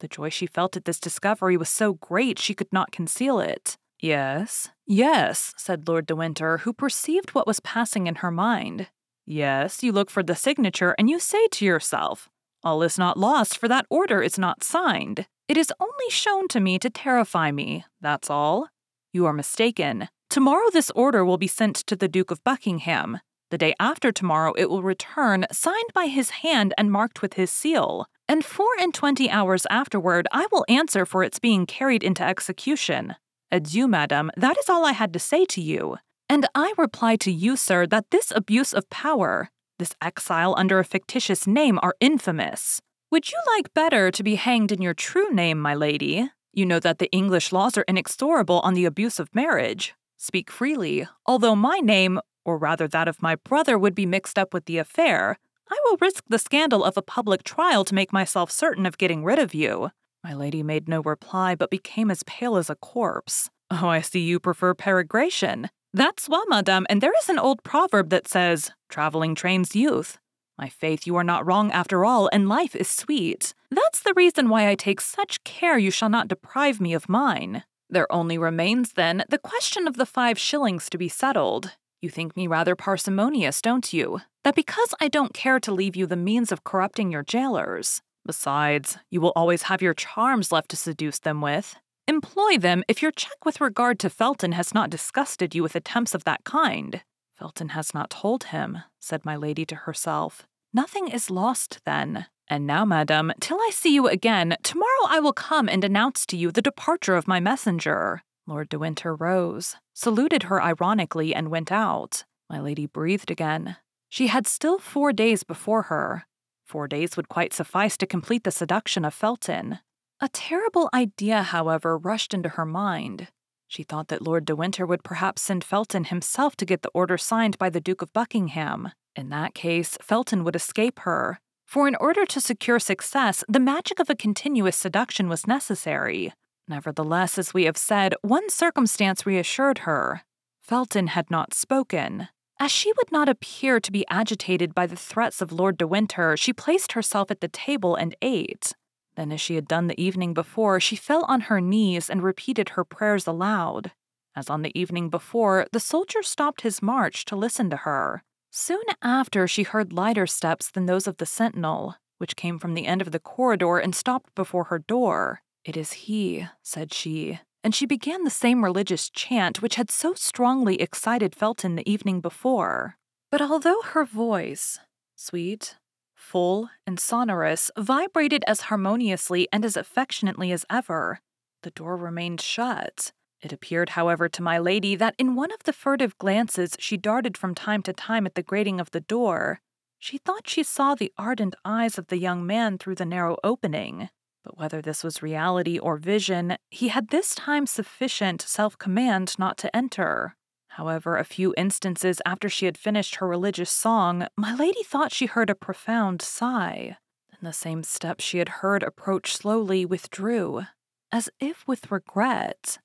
The 0.00 0.08
joy 0.08 0.28
she 0.28 0.46
felt 0.46 0.76
at 0.76 0.84
this 0.84 1.00
discovery 1.00 1.56
was 1.56 1.70
so 1.70 1.94
great 1.94 2.38
she 2.38 2.52
could 2.52 2.72
not 2.72 2.92
conceal 2.92 3.40
it. 3.40 3.78
Yes, 4.04 4.68
yes, 4.86 5.54
said 5.56 5.88
Lord 5.88 6.04
de 6.04 6.14
Winter, 6.14 6.58
who 6.58 6.74
perceived 6.74 7.30
what 7.30 7.46
was 7.46 7.60
passing 7.60 8.06
in 8.06 8.16
her 8.16 8.30
mind. 8.30 8.88
Yes, 9.24 9.82
you 9.82 9.92
look 9.92 10.10
for 10.10 10.22
the 10.22 10.34
signature 10.34 10.94
and 10.98 11.08
you 11.08 11.18
say 11.18 11.48
to 11.52 11.64
yourself, 11.64 12.28
All 12.62 12.82
is 12.82 12.98
not 12.98 13.16
lost, 13.16 13.56
for 13.56 13.66
that 13.68 13.86
order 13.88 14.20
is 14.20 14.38
not 14.38 14.62
signed. 14.62 15.26
It 15.48 15.56
is 15.56 15.72
only 15.80 16.10
shown 16.10 16.48
to 16.48 16.60
me 16.60 16.78
to 16.80 16.90
terrify 16.90 17.50
me, 17.50 17.86
that's 17.98 18.28
all. 18.28 18.68
You 19.14 19.24
are 19.24 19.32
mistaken. 19.32 20.10
Tomorrow 20.28 20.68
this 20.70 20.90
order 20.90 21.24
will 21.24 21.38
be 21.38 21.46
sent 21.46 21.76
to 21.76 21.96
the 21.96 22.06
Duke 22.06 22.30
of 22.30 22.44
Buckingham. 22.44 23.20
The 23.50 23.56
day 23.56 23.74
after 23.80 24.12
tomorrow 24.12 24.52
it 24.58 24.68
will 24.68 24.82
return, 24.82 25.46
signed 25.50 25.94
by 25.94 26.08
his 26.08 26.28
hand 26.44 26.74
and 26.76 26.92
marked 26.92 27.22
with 27.22 27.34
his 27.34 27.50
seal. 27.50 28.04
And 28.28 28.44
four 28.44 28.68
and 28.78 28.92
twenty 28.92 29.30
hours 29.30 29.66
afterward 29.70 30.28
I 30.30 30.46
will 30.52 30.66
answer 30.68 31.06
for 31.06 31.24
its 31.24 31.38
being 31.38 31.64
carried 31.64 32.02
into 32.02 32.22
execution. 32.22 33.16
Adieu, 33.50 33.86
madam, 33.86 34.30
that 34.36 34.58
is 34.58 34.68
all 34.68 34.84
I 34.84 34.92
had 34.92 35.12
to 35.12 35.18
say 35.18 35.44
to 35.46 35.60
you. 35.60 35.98
And 36.28 36.46
I 36.54 36.72
reply 36.76 37.16
to 37.16 37.30
you, 37.30 37.56
sir, 37.56 37.86
that 37.86 38.10
this 38.10 38.32
abuse 38.34 38.72
of 38.72 38.88
power, 38.90 39.50
this 39.78 39.94
exile 40.00 40.54
under 40.56 40.78
a 40.78 40.84
fictitious 40.84 41.46
name, 41.46 41.78
are 41.82 41.94
infamous. 42.00 42.80
Would 43.10 43.30
you 43.30 43.38
like 43.56 43.74
better 43.74 44.10
to 44.10 44.22
be 44.22 44.34
hanged 44.34 44.72
in 44.72 44.82
your 44.82 44.94
true 44.94 45.30
name, 45.30 45.60
my 45.60 45.74
lady? 45.74 46.28
You 46.52 46.66
know 46.66 46.80
that 46.80 46.98
the 46.98 47.10
English 47.12 47.52
laws 47.52 47.76
are 47.76 47.84
inexorable 47.86 48.60
on 48.60 48.74
the 48.74 48.84
abuse 48.84 49.18
of 49.18 49.34
marriage. 49.34 49.94
Speak 50.16 50.50
freely, 50.50 51.06
although 51.26 51.54
my 51.54 51.78
name, 51.78 52.20
or 52.44 52.56
rather 52.56 52.88
that 52.88 53.08
of 53.08 53.22
my 53.22 53.36
brother, 53.36 53.78
would 53.78 53.94
be 53.94 54.06
mixed 54.06 54.38
up 54.38 54.54
with 54.54 54.64
the 54.64 54.78
affair, 54.78 55.36
I 55.70 55.76
will 55.84 55.98
risk 56.00 56.24
the 56.28 56.38
scandal 56.38 56.84
of 56.84 56.96
a 56.96 57.02
public 57.02 57.42
trial 57.42 57.84
to 57.84 57.94
make 57.94 58.12
myself 58.12 58.50
certain 58.50 58.86
of 58.86 58.98
getting 58.98 59.24
rid 59.24 59.38
of 59.38 59.54
you. 59.54 59.90
My 60.24 60.32
lady 60.32 60.62
made 60.62 60.88
no 60.88 61.02
reply, 61.02 61.54
but 61.54 61.68
became 61.68 62.10
as 62.10 62.22
pale 62.22 62.56
as 62.56 62.70
a 62.70 62.74
corpse. 62.76 63.50
Oh, 63.70 63.88
I 63.88 64.02
see 64.02 64.20
you 64.20 64.38
prefer 64.38 64.72
peregration. 64.74 65.68
That's 65.92 66.28
well, 66.28 66.44
madame, 66.48 66.86
and 66.88 67.00
there 67.00 67.14
is 67.18 67.28
an 67.28 67.38
old 67.38 67.64
proverb 67.64 68.10
that 68.10 68.28
says, 68.28 68.70
traveling 68.88 69.34
trains 69.34 69.74
youth. 69.74 70.18
My 70.56 70.68
faith, 70.68 71.06
you 71.06 71.16
are 71.16 71.24
not 71.24 71.44
wrong 71.44 71.72
after 71.72 72.04
all, 72.04 72.28
and 72.32 72.48
life 72.48 72.76
is 72.76 72.88
sweet. 72.88 73.52
That's 73.70 74.00
the 74.00 74.12
reason 74.14 74.48
why 74.48 74.68
I 74.68 74.76
take 74.76 75.00
such 75.00 75.42
care 75.42 75.76
you 75.78 75.90
shall 75.90 76.10
not 76.10 76.28
deprive 76.28 76.80
me 76.80 76.94
of 76.94 77.08
mine. 77.08 77.64
There 77.90 78.10
only 78.12 78.38
remains, 78.38 78.92
then, 78.92 79.24
the 79.28 79.38
question 79.38 79.88
of 79.88 79.96
the 79.96 80.06
five 80.06 80.38
shillings 80.38 80.88
to 80.90 80.98
be 80.98 81.08
settled. 81.08 81.72
You 82.00 82.10
think 82.10 82.36
me 82.36 82.46
rather 82.46 82.76
parsimonious, 82.76 83.60
don't 83.60 83.92
you? 83.92 84.20
That 84.44 84.54
because 84.54 84.94
I 85.00 85.08
don't 85.08 85.34
care 85.34 85.58
to 85.58 85.72
leave 85.72 85.96
you 85.96 86.06
the 86.06 86.16
means 86.16 86.52
of 86.52 86.64
corrupting 86.64 87.10
your 87.10 87.24
jailers. 87.24 88.02
Besides, 88.26 88.98
you 89.10 89.20
will 89.20 89.32
always 89.36 89.64
have 89.64 89.82
your 89.82 89.94
charms 89.94 90.50
left 90.50 90.70
to 90.70 90.76
seduce 90.76 91.18
them 91.18 91.40
with. 91.40 91.76
Employ 92.06 92.58
them 92.58 92.84
if 92.88 93.02
your 93.02 93.10
check 93.10 93.44
with 93.44 93.60
regard 93.60 93.98
to 94.00 94.10
Felton 94.10 94.52
has 94.52 94.74
not 94.74 94.90
disgusted 94.90 95.54
you 95.54 95.62
with 95.62 95.74
attempts 95.74 96.14
of 96.14 96.24
that 96.24 96.44
kind. 96.44 97.02
Felton 97.38 97.70
has 97.70 97.94
not 97.94 98.10
told 98.10 98.44
him, 98.44 98.78
said 99.00 99.24
my 99.24 99.36
lady 99.36 99.64
to 99.66 99.74
herself. 99.74 100.46
Nothing 100.72 101.08
is 101.08 101.30
lost 101.30 101.80
then. 101.84 102.26
And 102.48 102.66
now, 102.66 102.84
madam, 102.84 103.32
till 103.40 103.58
I 103.58 103.70
see 103.72 103.94
you 103.94 104.06
again, 104.06 104.56
tomorrow 104.62 105.06
I 105.08 105.20
will 105.20 105.32
come 105.32 105.68
and 105.68 105.82
announce 105.82 106.26
to 106.26 106.36
you 106.36 106.50
the 106.50 106.60
departure 106.60 107.16
of 107.16 107.26
my 107.26 107.40
messenger. 107.40 108.22
Lord 108.46 108.68
de 108.68 108.78
Winter 108.78 109.14
rose, 109.14 109.76
saluted 109.94 110.44
her 110.44 110.62
ironically, 110.62 111.34
and 111.34 111.48
went 111.48 111.72
out. 111.72 112.24
My 112.50 112.60
lady 112.60 112.86
breathed 112.86 113.30
again. 113.30 113.76
She 114.10 114.26
had 114.26 114.46
still 114.46 114.78
four 114.78 115.12
days 115.12 115.42
before 115.42 115.82
her. 115.84 116.26
Four 116.64 116.88
days 116.88 117.16
would 117.16 117.28
quite 117.28 117.52
suffice 117.52 117.96
to 117.98 118.06
complete 118.06 118.44
the 118.44 118.50
seduction 118.50 119.04
of 119.04 119.14
Felton. 119.14 119.78
A 120.20 120.28
terrible 120.28 120.88
idea, 120.94 121.42
however, 121.42 121.98
rushed 121.98 122.32
into 122.32 122.50
her 122.50 122.64
mind. 122.64 123.28
She 123.68 123.82
thought 123.82 124.08
that 124.08 124.22
Lord 124.22 124.44
de 124.44 124.56
Winter 124.56 124.86
would 124.86 125.04
perhaps 125.04 125.42
send 125.42 125.64
Felton 125.64 126.04
himself 126.04 126.56
to 126.56 126.64
get 126.64 126.82
the 126.82 126.90
order 126.94 127.18
signed 127.18 127.58
by 127.58 127.70
the 127.70 127.80
Duke 127.80 128.02
of 128.02 128.12
Buckingham. 128.12 128.90
In 129.16 129.28
that 129.30 129.54
case, 129.54 129.98
Felton 130.00 130.44
would 130.44 130.56
escape 130.56 131.00
her. 131.00 131.40
For 131.66 131.88
in 131.88 131.96
order 131.96 132.24
to 132.26 132.40
secure 132.40 132.78
success, 132.78 133.42
the 133.48 133.60
magic 133.60 133.98
of 133.98 134.08
a 134.08 134.14
continuous 134.14 134.76
seduction 134.76 135.28
was 135.28 135.46
necessary. 135.46 136.32
Nevertheless, 136.68 137.36
as 137.36 137.52
we 137.52 137.64
have 137.64 137.76
said, 137.76 138.14
one 138.22 138.48
circumstance 138.48 139.26
reassured 139.26 139.78
her. 139.78 140.22
Felton 140.62 141.08
had 141.08 141.30
not 141.30 141.52
spoken. 141.52 142.28
As 142.58 142.70
she 142.70 142.92
would 142.96 143.10
not 143.10 143.28
appear 143.28 143.80
to 143.80 143.92
be 143.92 144.06
agitated 144.08 144.74
by 144.74 144.86
the 144.86 144.96
threats 144.96 145.42
of 145.42 145.52
Lord 145.52 145.76
de 145.76 145.86
Winter, 145.86 146.36
she 146.36 146.52
placed 146.52 146.92
herself 146.92 147.30
at 147.30 147.40
the 147.40 147.48
table 147.48 147.96
and 147.96 148.16
ate. 148.22 148.72
Then, 149.16 149.32
as 149.32 149.40
she 149.40 149.54
had 149.54 149.68
done 149.68 149.86
the 149.86 150.00
evening 150.00 150.34
before, 150.34 150.80
she 150.80 150.96
fell 150.96 151.24
on 151.24 151.42
her 151.42 151.60
knees 151.60 152.08
and 152.08 152.22
repeated 152.22 152.70
her 152.70 152.84
prayers 152.84 153.26
aloud. 153.26 153.92
As 154.36 154.50
on 154.50 154.62
the 154.62 154.76
evening 154.78 155.10
before, 155.10 155.66
the 155.72 155.80
soldier 155.80 156.22
stopped 156.22 156.62
his 156.62 156.82
march 156.82 157.24
to 157.26 157.36
listen 157.36 157.70
to 157.70 157.78
her. 157.78 158.22
Soon 158.50 158.82
after, 159.02 159.46
she 159.46 159.62
heard 159.62 159.92
lighter 159.92 160.26
steps 160.26 160.70
than 160.70 160.86
those 160.86 161.06
of 161.06 161.18
the 161.18 161.26
sentinel, 161.26 161.96
which 162.18 162.36
came 162.36 162.58
from 162.58 162.74
the 162.74 162.86
end 162.86 163.00
of 163.00 163.10
the 163.10 163.20
corridor 163.20 163.78
and 163.78 163.94
stopped 163.94 164.34
before 164.34 164.64
her 164.64 164.78
door. 164.78 165.42
It 165.64 165.76
is 165.76 165.92
he, 165.92 166.46
said 166.62 166.92
she, 166.92 167.40
and 167.64 167.74
she 167.74 167.86
began 167.86 168.22
the 168.22 168.30
same 168.30 168.62
religious 168.62 169.08
chant 169.08 169.62
which 169.62 169.76
had 169.76 169.90
so 169.90 170.12
strongly 170.14 170.80
excited 170.80 171.34
Felton 171.34 171.74
the 171.74 171.90
evening 171.90 172.20
before. 172.20 172.96
But 173.30 173.40
although 173.40 173.80
her 173.80 174.04
voice, 174.04 174.78
sweet, 175.16 175.76
full, 176.14 176.70
and 176.86 177.00
sonorous, 177.00 177.70
vibrated 177.76 178.44
as 178.46 178.62
harmoniously 178.62 179.48
and 179.52 179.64
as 179.64 179.76
affectionately 179.76 180.52
as 180.52 180.66
ever. 180.70 181.20
The 181.62 181.70
door 181.70 181.96
remained 181.96 182.40
shut. 182.40 183.12
It 183.40 183.52
appeared, 183.52 183.90
however, 183.90 184.28
to 184.28 184.42
my 184.42 184.58
lady 184.58 184.96
that 184.96 185.14
in 185.18 185.34
one 185.34 185.52
of 185.52 185.64
the 185.64 185.72
furtive 185.72 186.16
glances 186.18 186.76
she 186.78 186.96
darted 186.96 187.36
from 187.36 187.54
time 187.54 187.82
to 187.82 187.92
time 187.92 188.26
at 188.26 188.34
the 188.34 188.42
grating 188.42 188.80
of 188.80 188.90
the 188.90 189.00
door, 189.00 189.60
she 189.98 190.18
thought 190.18 190.48
she 190.48 190.62
saw 190.62 190.94
the 190.94 191.12
ardent 191.18 191.54
eyes 191.64 191.98
of 191.98 192.08
the 192.08 192.18
young 192.18 192.46
man 192.46 192.78
through 192.78 192.94
the 192.94 193.06
narrow 193.06 193.36
opening. 193.44 194.08
But 194.44 194.58
whether 194.58 194.82
this 194.82 195.02
was 195.02 195.22
reality 195.22 195.78
or 195.78 195.96
vision, 195.96 196.56
he 196.70 196.88
had 196.88 197.08
this 197.08 197.34
time 197.34 197.66
sufficient 197.66 198.42
self 198.42 198.76
command 198.76 199.34
not 199.38 199.56
to 199.58 199.74
enter. 199.74 200.36
However, 200.68 201.16
a 201.16 201.24
few 201.24 201.54
instances 201.56 202.20
after 202.26 202.48
she 202.48 202.66
had 202.66 202.76
finished 202.76 203.16
her 203.16 203.28
religious 203.28 203.70
song, 203.70 204.26
my 204.36 204.54
lady 204.54 204.82
thought 204.82 205.12
she 205.12 205.26
heard 205.26 205.48
a 205.48 205.54
profound 205.54 206.20
sigh. 206.20 206.98
Then 207.30 207.38
the 207.42 207.52
same 207.52 207.84
step 207.84 208.20
she 208.20 208.38
had 208.38 208.60
heard 208.60 208.82
approach 208.82 209.34
slowly 209.36 209.86
withdrew, 209.86 210.64
as 211.10 211.30
if 211.40 211.66
with 211.66 211.90
regret. 211.90 212.78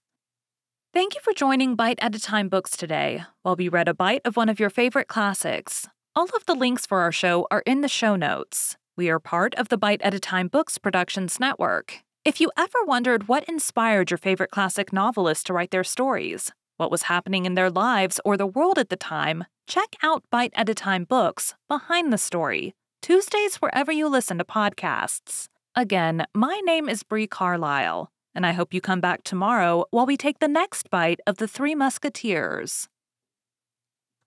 Thank 0.94 1.16
you 1.16 1.22
for 1.22 1.34
joining 1.34 1.76
Bite 1.76 2.00
at 2.02 2.16
a 2.16 2.20
Time 2.20 2.48
Books 2.48 2.78
today, 2.78 3.24
while 3.42 3.56
we 3.56 3.70
read 3.70 3.88
a 3.88 3.94
bite 3.94 4.22
of 4.24 4.38
one 4.38 4.50
of 4.50 4.60
your 4.60 4.70
favorite 4.70 5.08
classics. 5.08 5.88
All 6.16 6.28
of 6.36 6.46
the 6.46 6.56
links 6.56 6.86
for 6.86 7.02
our 7.02 7.12
show 7.12 7.48
are 7.52 7.64
in 7.66 7.82
the 7.82 7.88
show 7.88 8.16
notes. 8.16 8.78
We 9.00 9.10
are 9.10 9.18
part 9.18 9.56
of 9.56 9.70
the 9.70 9.78
Bite 9.78 10.02
at 10.02 10.14
a 10.14 10.20
Time 10.20 10.50
Books 10.50 10.78
Productions 10.78 11.40
Network. 11.40 12.00
If 12.26 12.42
you 12.42 12.52
ever 12.58 12.80
wondered 12.86 13.30
what 13.30 13.46
inspired 13.46 14.12
your 14.12 14.18
favorite 14.18 14.52
classic 14.52 14.92
novelists 14.92 15.46
to 15.46 15.54
write 15.54 15.72
their 15.72 15.86
stories, 15.86 16.52
what 16.76 16.92
was 16.92 17.04
happening 17.04 17.46
in 17.46 17.54
their 17.54 17.70
lives 17.70 18.20
or 18.26 18.36
the 18.36 18.46
world 18.46 18.78
at 18.78 18.90
the 18.90 18.98
time, 18.98 19.46
check 19.68 19.96
out 20.04 20.26
Bite 20.30 20.52
at 20.54 20.68
a 20.68 20.74
Time 20.74 21.06
Books 21.06 21.56
Behind 21.70 22.12
the 22.12 22.18
Story, 22.18 22.76
Tuesdays 23.02 23.56
wherever 23.62 23.90
you 23.90 24.10
listen 24.10 24.38
to 24.38 24.44
podcasts. 24.44 25.48
Again, 25.78 26.26
my 26.36 26.60
name 26.66 26.90
is 26.90 27.04
Bree 27.04 27.26
Carlisle, 27.26 28.12
and 28.36 28.46
I 28.46 28.52
hope 28.52 28.74
you 28.74 28.82
come 28.82 29.00
back 29.00 29.24
tomorrow 29.24 29.86
while 29.92 30.08
we 30.08 30.18
take 30.18 30.40
the 30.40 30.50
next 30.50 30.90
bite 30.90 31.22
of 31.26 31.38
the 31.38 31.48
Three 31.48 31.74
Musketeers. 31.74 32.90